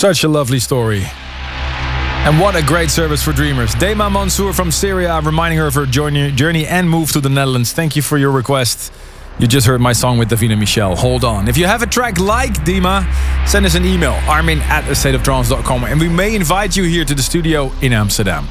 Such 0.07 0.23
a 0.23 0.29
lovely 0.29 0.61
story. 0.61 1.03
And 1.03 2.39
what 2.39 2.55
a 2.55 2.65
great 2.65 2.91
service 2.91 3.25
for 3.25 3.33
dreamers. 3.33 3.75
Dema 3.75 4.09
Mansour 4.09 4.53
from 4.53 4.71
Syria 4.71 5.21
reminding 5.21 5.59
her 5.59 5.67
of 5.67 5.75
her 5.75 5.85
journey, 5.85 6.65
and 6.65 6.89
move 6.89 7.11
to 7.11 7.21
the 7.21 7.29
Netherlands. 7.29 7.73
Thank 7.73 7.97
you 7.97 8.03
for 8.03 8.17
your 8.17 8.31
request. 8.31 8.93
You 9.41 9.49
just 9.49 9.67
heard 9.67 9.81
my 9.81 9.93
song 9.93 10.17
with 10.17 10.31
Davina 10.31 10.57
Michelle. 10.57 10.95
Hold 10.95 11.25
on. 11.25 11.49
If 11.49 11.57
you 11.57 11.67
have 11.67 11.83
a 11.83 11.89
track 11.89 12.21
like 12.21 12.53
Dima, 12.65 13.05
send 13.49 13.67
us 13.67 13.75
an 13.75 13.85
email, 13.85 14.13
armin 14.29 14.61
at 14.61 14.85
astateoftrance.com, 14.85 15.83
and 15.83 16.01
we 16.01 16.09
may 16.09 16.37
invite 16.37 16.77
you 16.77 16.85
here 16.85 17.05
to 17.05 17.15
the 17.17 17.23
studio 17.23 17.73
in 17.83 17.93
Amsterdam. 17.93 18.47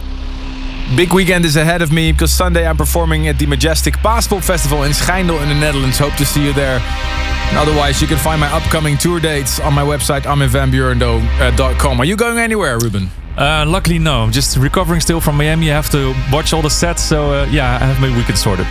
Big 0.97 1.13
weekend 1.13 1.45
is 1.45 1.55
ahead 1.55 1.81
of 1.81 1.89
me 1.89 2.11
because 2.11 2.33
Sunday 2.33 2.67
I'm 2.67 2.75
performing 2.75 3.29
at 3.29 3.39
the 3.39 3.45
Majestic 3.45 3.93
Paaspop 3.93 4.43
Festival 4.43 4.83
in 4.83 4.91
Schijndel 4.91 5.41
in 5.41 5.47
the 5.47 5.55
Netherlands. 5.55 5.97
Hope 5.97 6.15
to 6.15 6.25
see 6.25 6.45
you 6.45 6.51
there. 6.51 6.81
And 7.49 7.57
otherwise, 7.57 8.01
you 8.01 8.07
can 8.07 8.17
find 8.17 8.39
my 8.41 8.51
upcoming 8.51 8.97
tour 8.97 9.19
dates 9.19 9.59
on 9.59 9.73
my 9.73 9.83
website, 9.83 10.21
arminvanbuuren.com. 10.23 11.99
Are 11.99 12.05
you 12.05 12.15
going 12.15 12.37
anywhere, 12.39 12.77
Ruben? 12.79 13.09
Uh, 13.37 13.65
luckily, 13.67 13.99
no. 13.99 14.21
I'm 14.21 14.31
just 14.31 14.57
recovering 14.57 15.01
still 15.01 15.19
from 15.21 15.35
Miami. 15.37 15.71
I 15.71 15.75
have 15.75 15.89
to 15.91 16.13
watch 16.31 16.53
all 16.53 16.61
the 16.61 16.69
sets, 16.69 17.03
so 17.03 17.31
uh, 17.33 17.45
yeah, 17.51 17.75
I 17.75 17.85
have 17.85 17.99
my 17.99 18.15
weekend 18.15 18.37
sorted. 18.37 18.67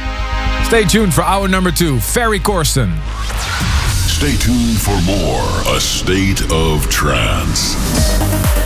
Stay 0.67 0.85
tuned 0.85 1.13
for 1.13 1.23
hour 1.23 1.49
number 1.49 1.71
two, 1.71 1.99
Ferry 2.01 2.41
Corsten. 2.41 2.93
Stay 4.09 4.37
tuned 4.37 4.81
for 4.81 4.99
more 5.03 5.77
A 5.77 5.81
State 5.81 6.43
of 6.51 6.89
Trance 6.89 7.75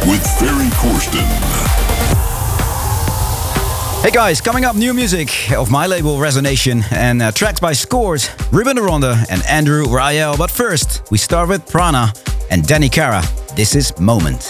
with 0.07 0.25
Ferry 0.39 0.69
Corsten. 0.79 1.88
Hey 4.01 4.13
guys, 4.13 4.41
coming 4.41 4.65
up 4.65 4.77
new 4.77 4.95
music 4.95 5.51
of 5.53 5.73
my 5.73 5.87
label 5.87 6.19
Resonation 6.19 6.85
and 6.93 7.21
uh, 7.21 7.33
tracks 7.33 7.59
by 7.59 7.73
Scores, 7.73 8.31
Ruben 8.53 8.77
Ronda 8.77 9.23
and 9.29 9.43
Andrew 9.45 9.85
Rayel. 9.87 10.39
But 10.39 10.53
first, 10.53 11.03
we 11.11 11.19
start 11.19 11.49
with 11.49 11.69
Prana 11.69 12.13
and 12.49 12.65
Danny 12.65 12.89
Cara. 12.89 13.23
This 13.57 13.75
is 13.75 13.99
Moment. 13.99 14.48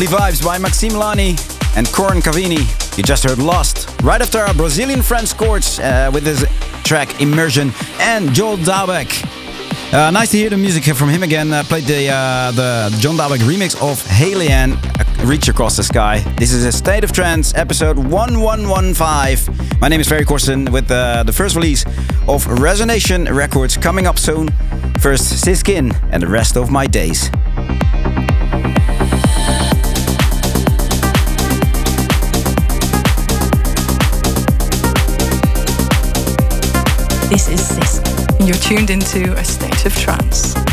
Lovely 0.00 0.16
vibes 0.16 0.42
by 0.42 0.56
Maxime 0.56 0.94
Lani 0.94 1.36
and 1.76 1.86
Corin 1.92 2.22
Cavini. 2.22 2.96
You 2.96 3.02
just 3.02 3.22
heard 3.22 3.36
Lost. 3.36 4.00
Right 4.02 4.22
after 4.22 4.38
our 4.38 4.54
Brazilian 4.54 5.02
friend 5.02 5.28
Scorch 5.28 5.78
uh, 5.78 6.10
with 6.10 6.24
his 6.24 6.42
track 6.84 7.20
Immersion 7.20 7.70
and 7.98 8.32
Joel 8.32 8.56
Dalbeck. 8.56 9.22
Uh, 9.92 10.10
nice 10.10 10.30
to 10.30 10.38
hear 10.38 10.48
the 10.48 10.56
music 10.56 10.84
from 10.96 11.10
him 11.10 11.22
again. 11.22 11.52
Uh, 11.52 11.62
played 11.64 11.84
the 11.84 12.08
uh, 12.08 12.50
the 12.52 12.96
John 12.98 13.16
Dalbeck 13.16 13.40
remix 13.40 13.74
of 13.82 14.02
Halian, 14.04 14.78
Reach 15.28 15.48
Across 15.48 15.76
the 15.76 15.82
Sky. 15.82 16.20
This 16.38 16.54
is 16.54 16.64
a 16.64 16.72
State 16.72 17.04
of 17.04 17.12
Trance 17.12 17.52
episode 17.54 17.98
1115. 17.98 19.80
My 19.80 19.88
name 19.88 20.00
is 20.00 20.08
Ferry 20.08 20.24
Corsten 20.24 20.70
with 20.70 20.90
uh, 20.90 21.24
the 21.24 21.32
first 21.32 21.56
release 21.56 21.84
of 22.26 22.46
Resonation 22.46 23.30
Records 23.30 23.76
coming 23.76 24.06
up 24.06 24.18
soon. 24.18 24.48
First, 24.98 25.44
Siskin 25.44 25.94
and 26.10 26.22
the 26.22 26.28
rest 26.28 26.56
of 26.56 26.70
my 26.70 26.86
days. 26.86 27.30
This 37.30 37.48
is 37.48 37.64
Sis. 37.64 38.00
You're 38.40 38.56
tuned 38.56 38.90
into 38.90 39.32
a 39.34 39.44
state 39.44 39.86
of 39.86 39.94
trance. 39.94 40.69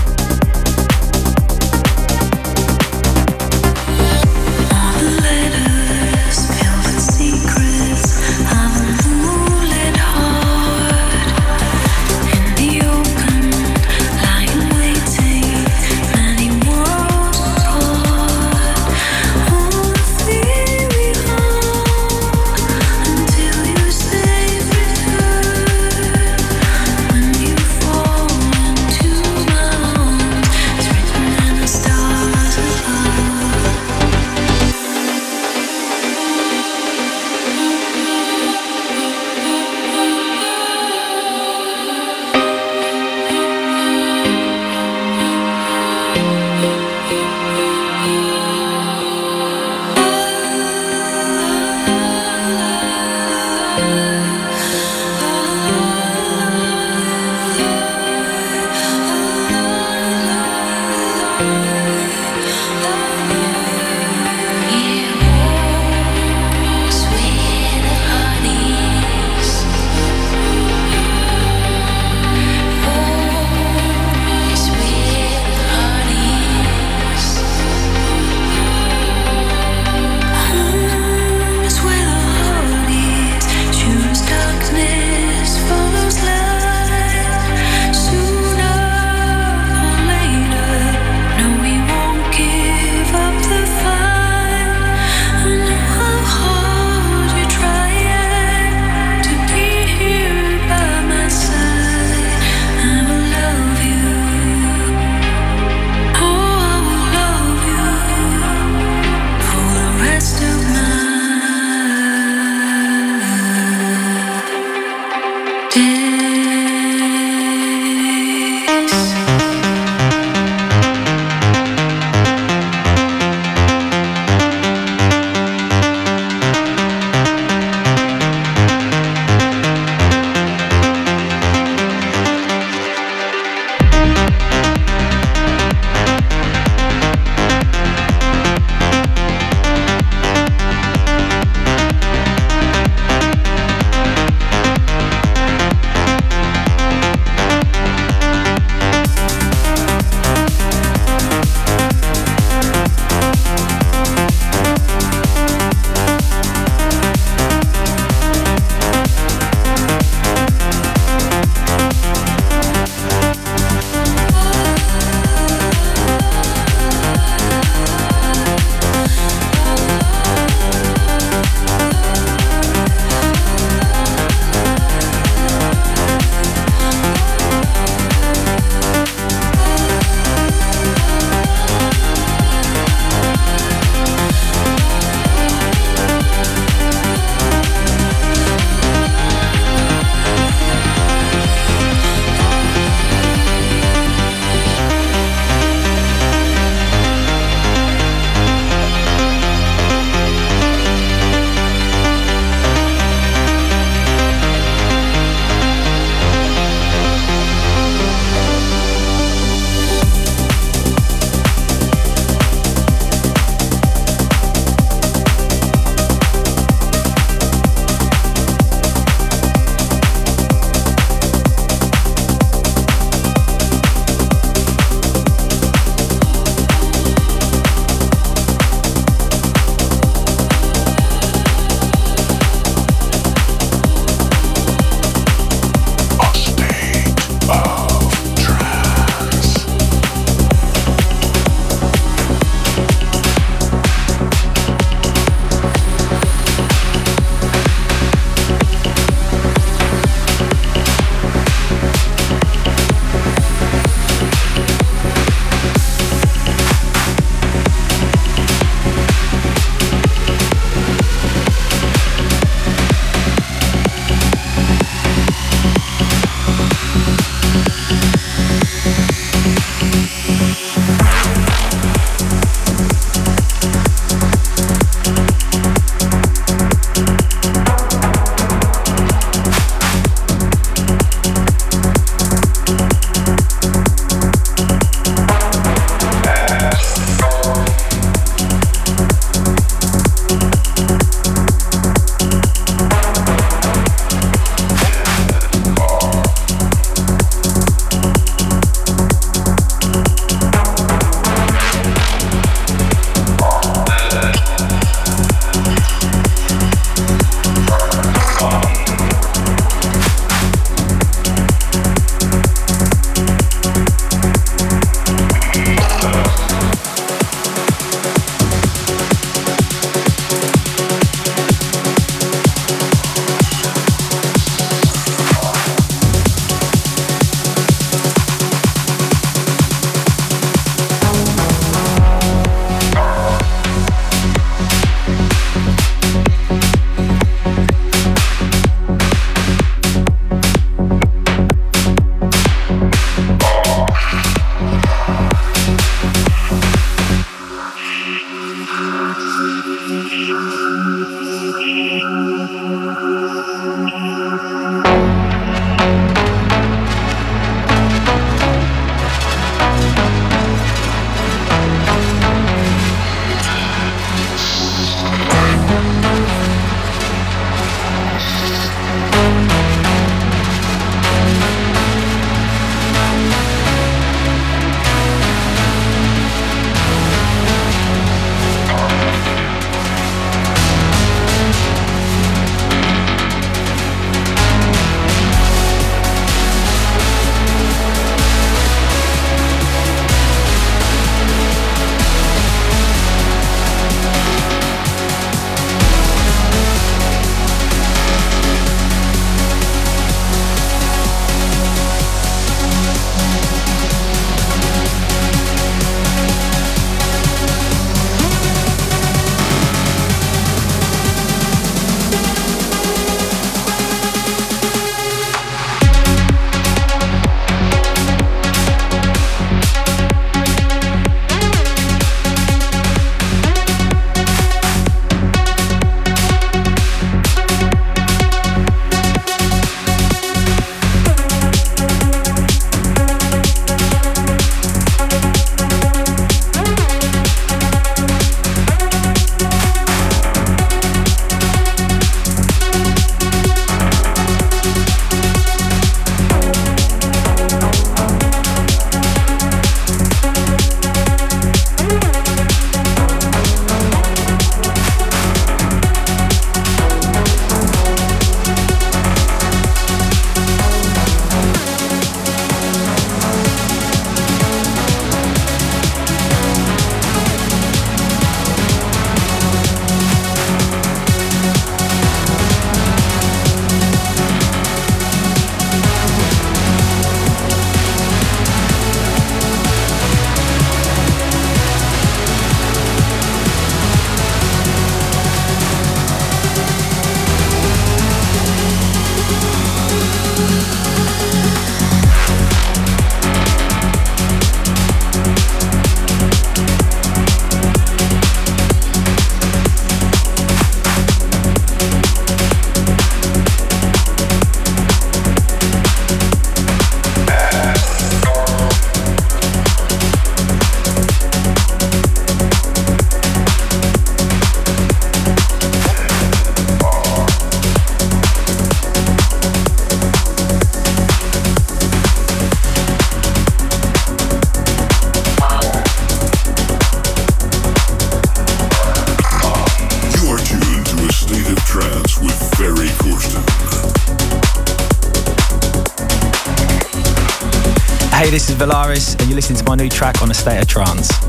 Listening 539.49 539.65
to 539.65 539.72
my 539.72 539.82
new 539.82 539.88
track 539.88 540.22
on 540.22 540.30
A 540.30 540.34
State 540.34 540.60
of 540.60 540.68
Trance. 540.68 541.27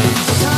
So 0.00 0.49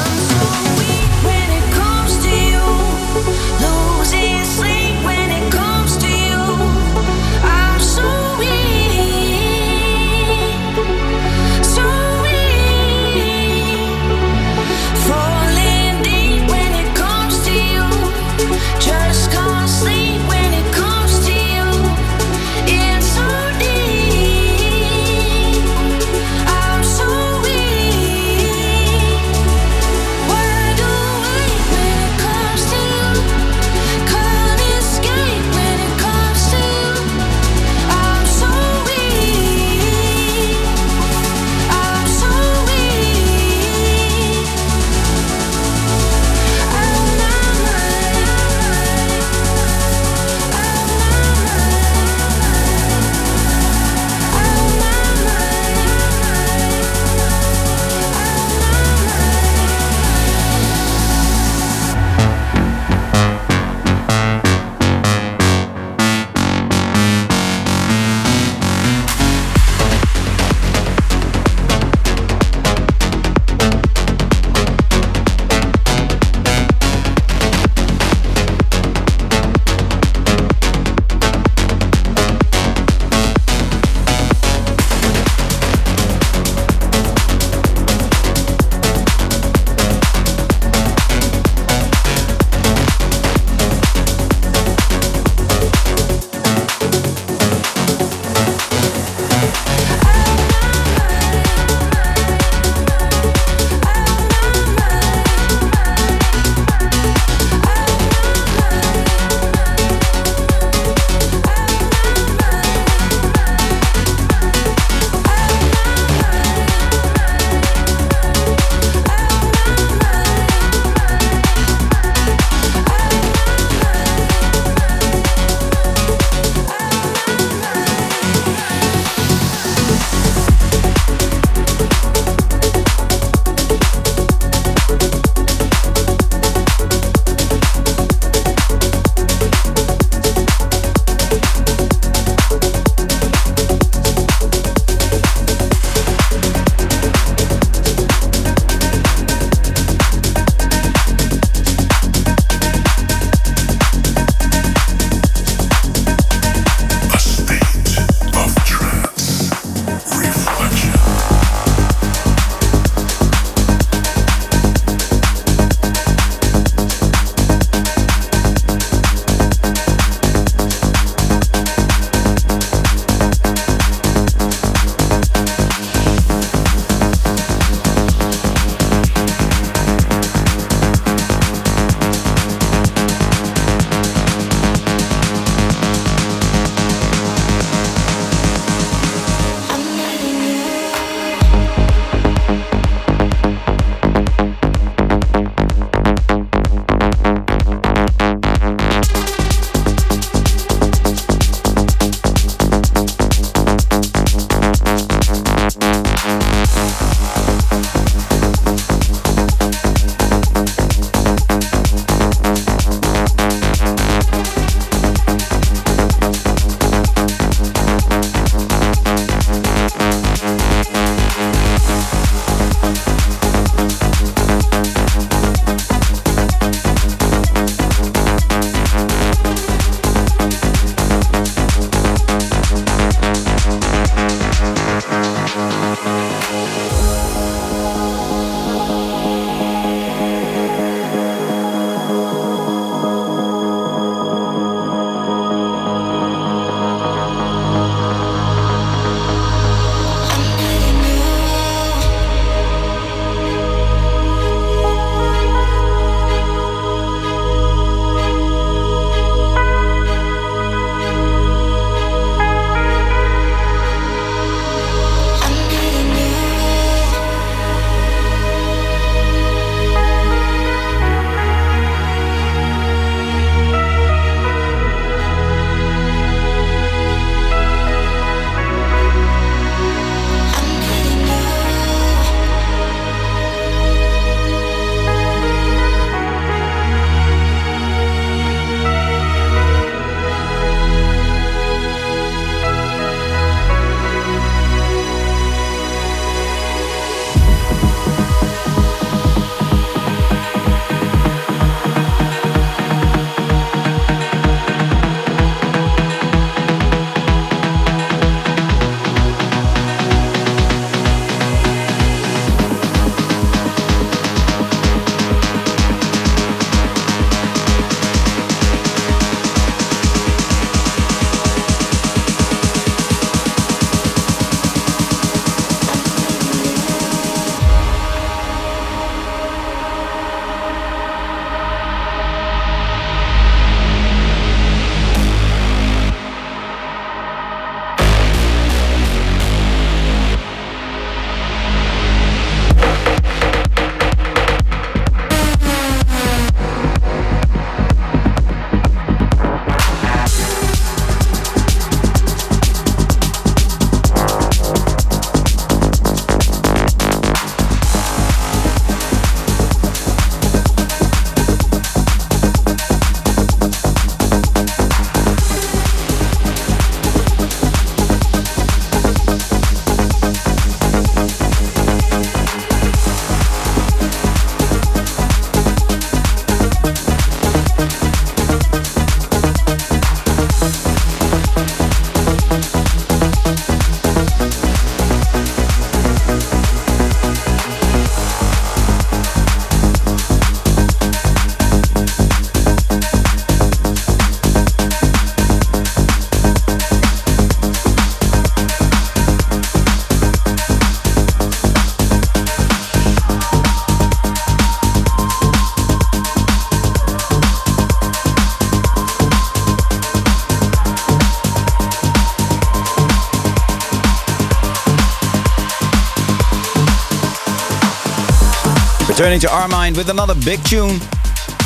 Returning 419.23 419.39
to 419.39 419.55
our 419.55 419.69
mind 419.69 419.97
with 419.97 420.09
another 420.09 420.35
big 420.35 420.61
tune. 420.65 420.99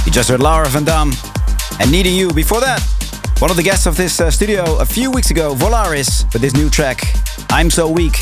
You 0.05 0.13
just 0.13 0.29
heard 0.29 0.41
Laura 0.41 0.69
Van 0.69 0.85
Dam 0.85 1.11
and 1.81 1.91
Needing 1.91 2.15
You. 2.15 2.31
Before 2.35 2.61
that, 2.61 2.83
one 3.39 3.51
of 3.51 3.57
the 3.57 3.63
guests 3.63 3.87
of 3.87 3.97
this 3.97 4.21
uh, 4.21 4.31
studio 4.31 4.77
a 4.77 4.85
few 4.85 5.11
weeks 5.11 5.31
ago, 5.31 5.55
Volaris, 5.55 6.31
with 6.35 6.43
this 6.43 6.53
new 6.53 6.69
track, 6.69 7.01
I'm 7.49 7.71
So 7.71 7.89
Weak. 7.89 8.17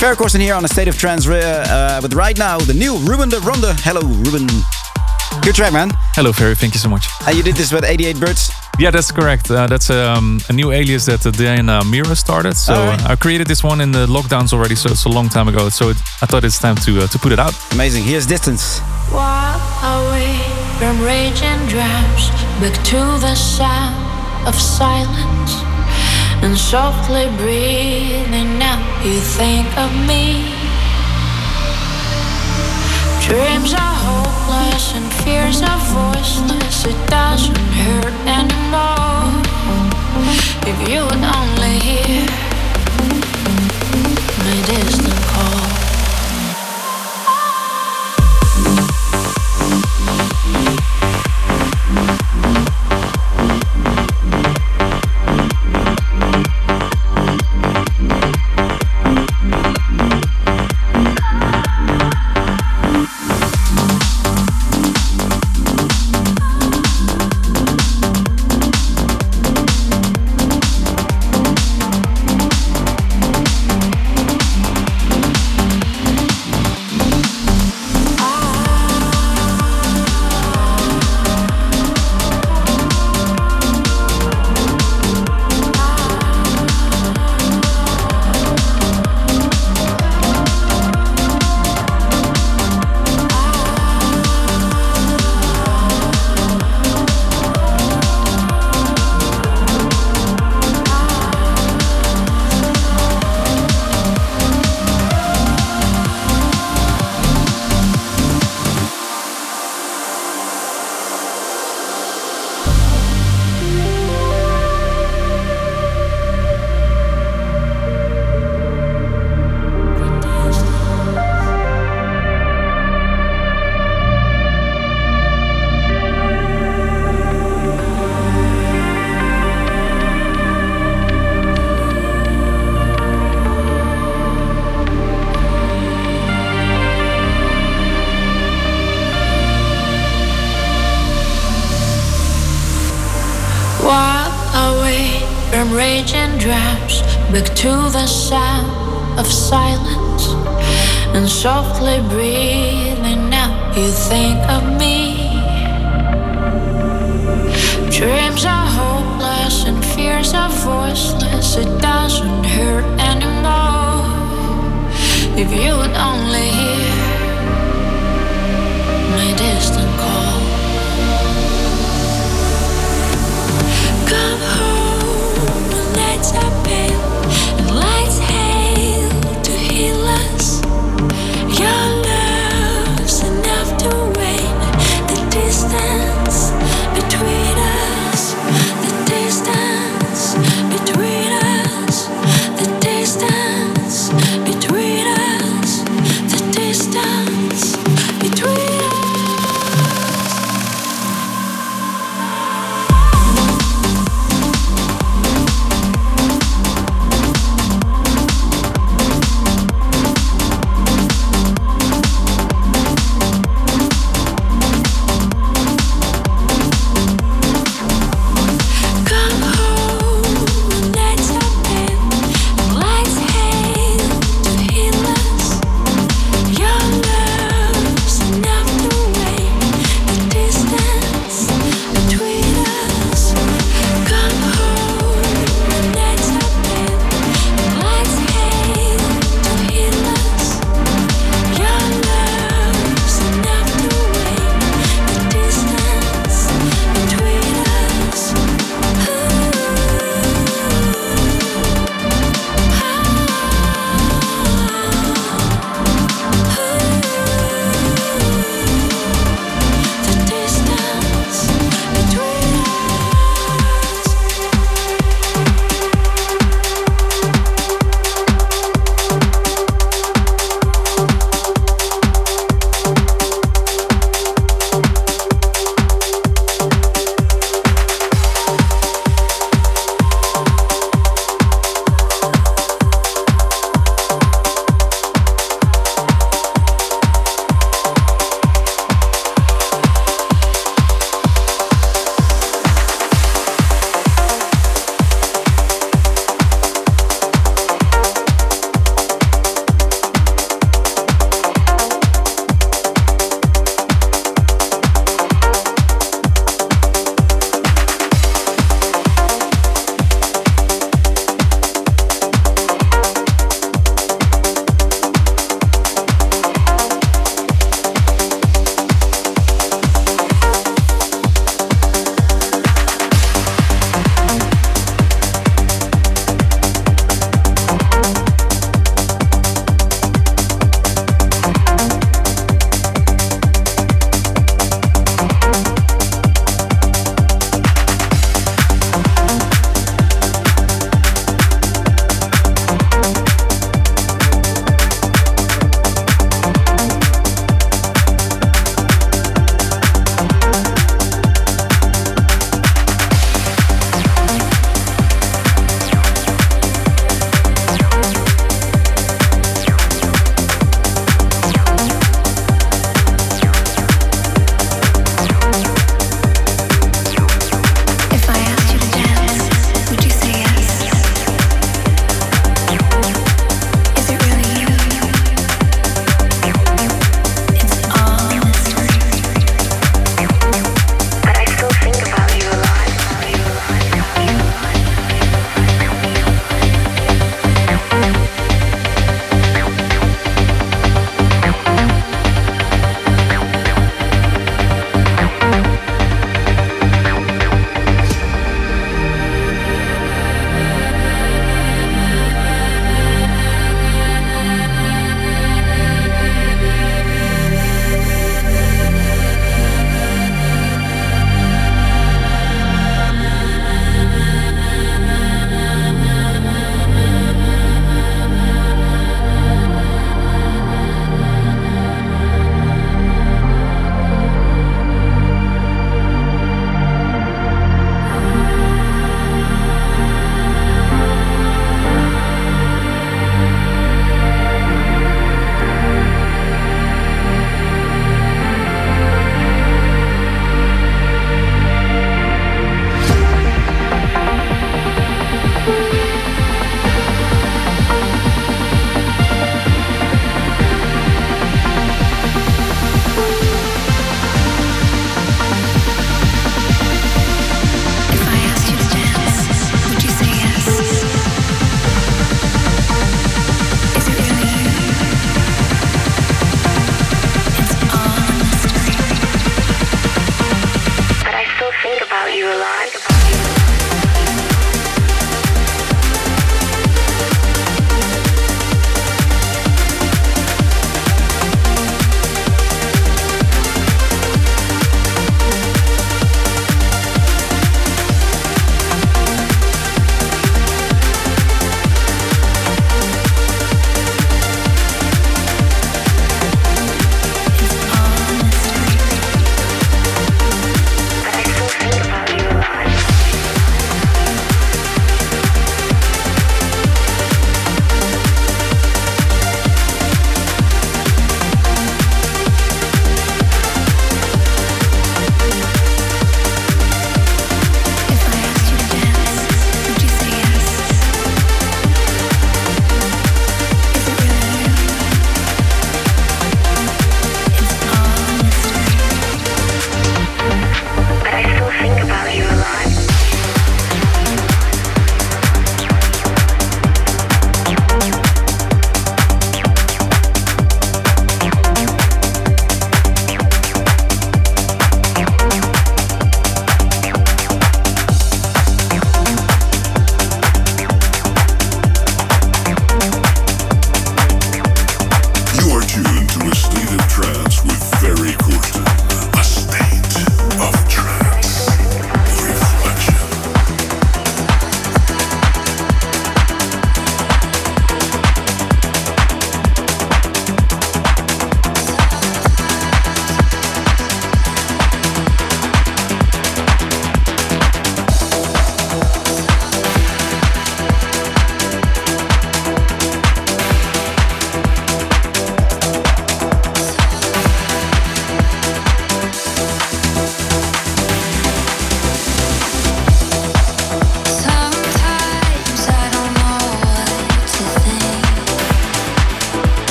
Ferry 0.00 0.16
Corsten 0.16 0.40
here 0.40 0.54
on 0.54 0.64
a 0.64 0.68
State 0.68 0.88
of 0.88 0.96
Trance, 0.96 1.26
uh, 1.28 1.98
but 2.00 2.14
right 2.14 2.38
now, 2.38 2.56
the 2.56 2.72
new 2.72 2.96
Ruben 3.00 3.28
de 3.28 3.38
Ronde. 3.40 3.78
Hello, 3.84 4.00
Ruben. 4.00 4.46
Good 5.42 5.54
track, 5.54 5.74
man. 5.74 5.90
Hello, 6.14 6.32
Ferry. 6.32 6.54
Thank 6.54 6.72
you 6.72 6.80
so 6.80 6.88
much. 6.88 7.08
And 7.26 7.36
you 7.36 7.42
did 7.42 7.56
this 7.56 7.70
with 7.70 7.84
88 7.84 8.18
Birds? 8.18 8.57
Yeah, 8.78 8.92
that's 8.92 9.10
correct. 9.10 9.50
Uh, 9.50 9.66
that's 9.66 9.90
um, 9.90 10.38
a 10.48 10.52
new 10.52 10.70
alias 10.70 11.06
that 11.06 11.26
uh, 11.26 11.32
Diana 11.32 11.82
Mira 11.84 12.14
started. 12.14 12.56
So 12.56 12.74
right. 12.74 13.10
I 13.10 13.16
created 13.16 13.48
this 13.48 13.64
one 13.64 13.80
in 13.80 13.90
the 13.90 14.06
lockdowns 14.06 14.52
already, 14.52 14.76
so 14.76 14.88
it's 14.90 15.04
a 15.04 15.08
long 15.08 15.28
time 15.28 15.48
ago. 15.48 15.68
So 15.68 15.88
it, 15.88 15.96
I 16.22 16.26
thought 16.26 16.44
it's 16.44 16.60
time 16.60 16.76
to 16.86 17.00
uh, 17.00 17.06
to 17.08 17.18
put 17.18 17.32
it 17.32 17.40
out. 17.40 17.54
Amazing. 17.72 18.04
Here's 18.04 18.24
Distance. 18.24 18.80
Walk 19.12 19.60
away 19.82 20.38
from 20.78 21.02
raging 21.02 21.58
drums, 21.66 22.30
back 22.62 22.76
to 22.84 23.00
the 23.18 23.34
sound 23.34 23.98
of 24.46 24.54
silence, 24.54 25.58
and 26.44 26.56
softly 26.56 27.26
breathing 27.36 28.62
out. 28.62 28.78
You 29.04 29.18
think 29.18 29.66
of 29.76 29.90
me. 30.06 30.54
Dreams 33.26 33.74
are 33.74 34.27
and 34.50 35.12
fears 35.24 35.62
are 35.62 35.78
voiceless. 35.78 36.86
It 36.86 37.10
doesn't 37.10 37.56
hurt 37.56 38.14
anymore. 38.26 39.42
If 40.66 40.88
you 40.88 41.04
would 41.04 41.24
only 41.36 41.78
hear 41.78 42.26
my 44.38 44.66
distant 44.66 45.14
call. 45.26 45.67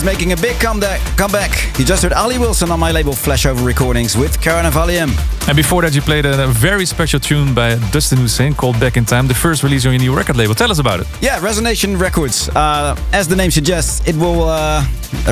Is 0.00 0.06
making 0.06 0.32
a 0.32 0.36
big 0.36 0.58
comeback. 0.58 0.98
comeback. 1.18 1.78
You 1.78 1.84
just 1.84 2.02
heard 2.02 2.14
Ali 2.14 2.38
Wilson 2.38 2.70
on 2.70 2.80
my 2.80 2.90
label 2.90 3.12
Flashover 3.12 3.66
Recordings 3.66 4.16
with 4.16 4.40
Karen 4.40 4.64
Valium. 4.72 5.10
And 5.46 5.54
before 5.54 5.82
that, 5.82 5.94
you 5.94 6.00
played 6.00 6.24
a, 6.24 6.44
a, 6.44 6.46
very 6.46 6.86
special 6.86 7.20
tune 7.20 7.54
by 7.54 7.74
Dustin 7.90 8.18
Husain 8.18 8.54
called 8.54 8.80
Back 8.80 8.96
in 8.96 9.04
Time, 9.04 9.26
the 9.26 9.34
first 9.34 9.62
release 9.62 9.84
on 9.84 9.92
your 9.92 10.00
new 10.00 10.16
record 10.16 10.38
label. 10.38 10.54
Tell 10.54 10.70
us 10.70 10.78
about 10.78 11.00
it. 11.00 11.06
Yeah, 11.20 11.38
Resonation 11.40 12.00
Records. 12.00 12.48
Uh, 12.48 12.96
as 13.12 13.28
the 13.28 13.36
name 13.36 13.50
suggests, 13.50 14.08
it 14.08 14.16
will 14.16 14.44
uh, 14.44 14.82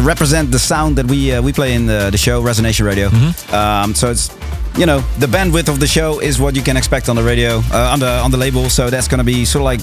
represent 0.02 0.50
the 0.50 0.58
sound 0.58 0.96
that 0.96 1.06
we 1.06 1.32
uh, 1.32 1.40
we 1.40 1.52
play 1.52 1.72
in 1.72 1.86
the, 1.86 2.10
the 2.10 2.18
show, 2.18 2.42
Resonation 2.42 2.84
Radio. 2.84 3.08
Mm 3.08 3.18
-hmm. 3.18 3.84
um, 3.84 3.94
so 3.94 4.10
it's 4.10 4.28
you 4.76 4.86
know 4.86 5.00
the 5.18 5.28
bandwidth 5.28 5.68
of 5.68 5.78
the 5.78 5.86
show 5.86 6.20
is 6.20 6.38
what 6.38 6.54
you 6.54 6.64
can 6.64 6.76
expect 6.76 7.08
on 7.08 7.16
the 7.16 7.22
radio 7.22 7.62
uh, 7.72 7.92
on 7.92 7.98
the 7.98 8.22
on 8.24 8.30
the 8.30 8.38
label 8.38 8.68
so 8.70 8.90
that's 8.90 9.08
going 9.08 9.24
to 9.26 9.32
be 9.36 9.44
sort 9.44 9.62
of 9.62 9.70
like 9.72 9.82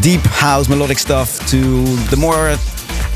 deep 0.00 0.22
house 0.22 0.68
melodic 0.68 0.98
stuff 0.98 1.38
to 1.50 1.58
the 2.10 2.16
more 2.16 2.56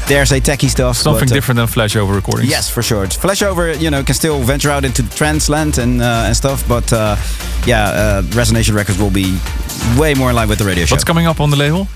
dare 0.07 0.27
say 0.27 0.41
techie 0.41 0.69
stuff. 0.69 0.97
Something 0.97 1.29
but, 1.29 1.33
uh, 1.33 1.35
different 1.35 1.57
than 1.57 1.67
flashover 1.67 2.15
recordings. 2.15 2.51
Yes, 2.51 2.71
for 2.71 2.83
sure. 2.83 3.07
Flashover, 3.07 3.79
you 3.81 3.91
know, 3.91 4.03
can 4.03 4.15
still 4.15 4.39
venture 4.41 4.71
out 4.71 4.85
into 4.85 5.09
trance 5.11 5.49
land 5.49 5.79
and 5.79 6.03
uh, 6.03 6.25
and 6.27 6.37
stuff, 6.37 6.67
but 6.69 6.93
uh, 6.93 7.17
yeah, 7.67 7.85
uh, 7.85 8.23
Resonation 8.23 8.75
Records 8.75 8.99
will 8.99 9.11
be 9.11 9.39
way 9.99 10.15
more 10.15 10.31
in 10.31 10.37
line 10.37 10.49
with 10.49 10.59
the 10.59 10.65
radio 10.65 10.85
show. 10.85 10.95
What's 10.95 11.05
coming 11.05 11.27
up 11.27 11.41
on 11.41 11.51
the 11.51 11.57
label? 11.57 11.89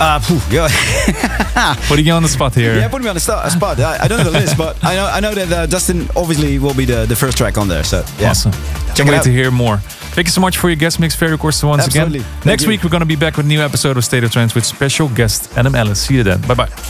Uh, 0.00 0.20
yeah. 0.50 1.76
putting 1.88 2.06
you 2.06 2.12
on 2.12 2.22
the 2.22 2.28
spot 2.28 2.54
here. 2.54 2.74
Yeah, 2.74 2.88
putting 2.88 3.04
me 3.04 3.10
on 3.10 3.14
the 3.14 3.20
spot. 3.20 3.78
I, 3.78 4.04
I, 4.04 4.08
don't 4.08 4.18
know 4.18 4.30
the 4.30 4.38
list, 4.38 4.56
but 4.56 4.82
I 4.82 4.96
know 4.96 5.06
I 5.06 5.20
know 5.20 5.34
that 5.34 5.52
uh, 5.52 5.66
Dustin 5.66 6.08
obviously 6.16 6.58
will 6.58 6.74
be 6.74 6.84
the, 6.84 7.06
the 7.06 7.14
first 7.14 7.36
track 7.36 7.58
on 7.58 7.68
there. 7.68 7.84
So 7.84 8.04
yeah. 8.18 8.30
awesome. 8.30 8.52
Can't 8.94 9.08
wait 9.08 9.22
to 9.22 9.30
hear 9.30 9.50
more. 9.50 9.78
Thank 10.14 10.26
you 10.26 10.32
so 10.32 10.40
much 10.42 10.58
for 10.58 10.68
your 10.68 10.76
guest 10.76 11.00
mix, 11.00 11.14
Ferry 11.14 11.38
Corsten, 11.38 11.68
once 11.68 11.84
Absolutely. 11.84 12.18
again. 12.18 12.30
Thank 12.32 12.46
Next 12.46 12.62
you. 12.64 12.68
week, 12.68 12.84
we're 12.84 12.90
going 12.90 13.00
to 13.00 13.06
be 13.06 13.16
back 13.16 13.38
with 13.38 13.46
a 13.46 13.48
new 13.48 13.60
episode 13.60 13.96
of 13.96 14.04
State 14.04 14.24
of 14.24 14.30
Trance 14.30 14.54
with 14.54 14.66
special 14.66 15.08
guest 15.08 15.56
Adam 15.56 15.74
Ellis. 15.74 16.02
See 16.02 16.16
you 16.16 16.22
then. 16.22 16.40
Bye 16.42 16.54
bye. 16.54 16.81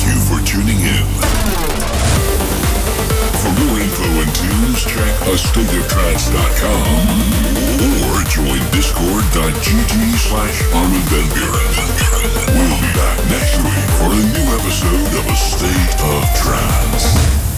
Thank 0.00 0.16
you 0.16 0.20
for 0.24 0.40
tuning 0.46 0.80
in. 0.80 1.04
For 3.36 3.52
more 3.52 3.76
info 3.80 4.08
and 4.08 4.34
tunes, 4.34 4.80
check 4.84 5.12
astateoftrance.com 5.28 6.96
or 8.08 8.24
join 8.30 8.60
discord.gg 8.72 9.92
slash 10.16 10.62
Armin 10.72 11.04
van 11.12 11.28
Buuren. 11.36 11.76
We'll 12.56 12.80
be 12.80 12.90
back 12.96 13.18
next 13.28 13.60
week 13.60 13.88
for 14.00 14.08
a 14.08 14.24
new 14.24 14.48
episode 14.56 15.12
of 15.20 15.26
A 15.28 15.36
State 15.36 16.00
of 16.00 16.24
Trance. 16.34 17.49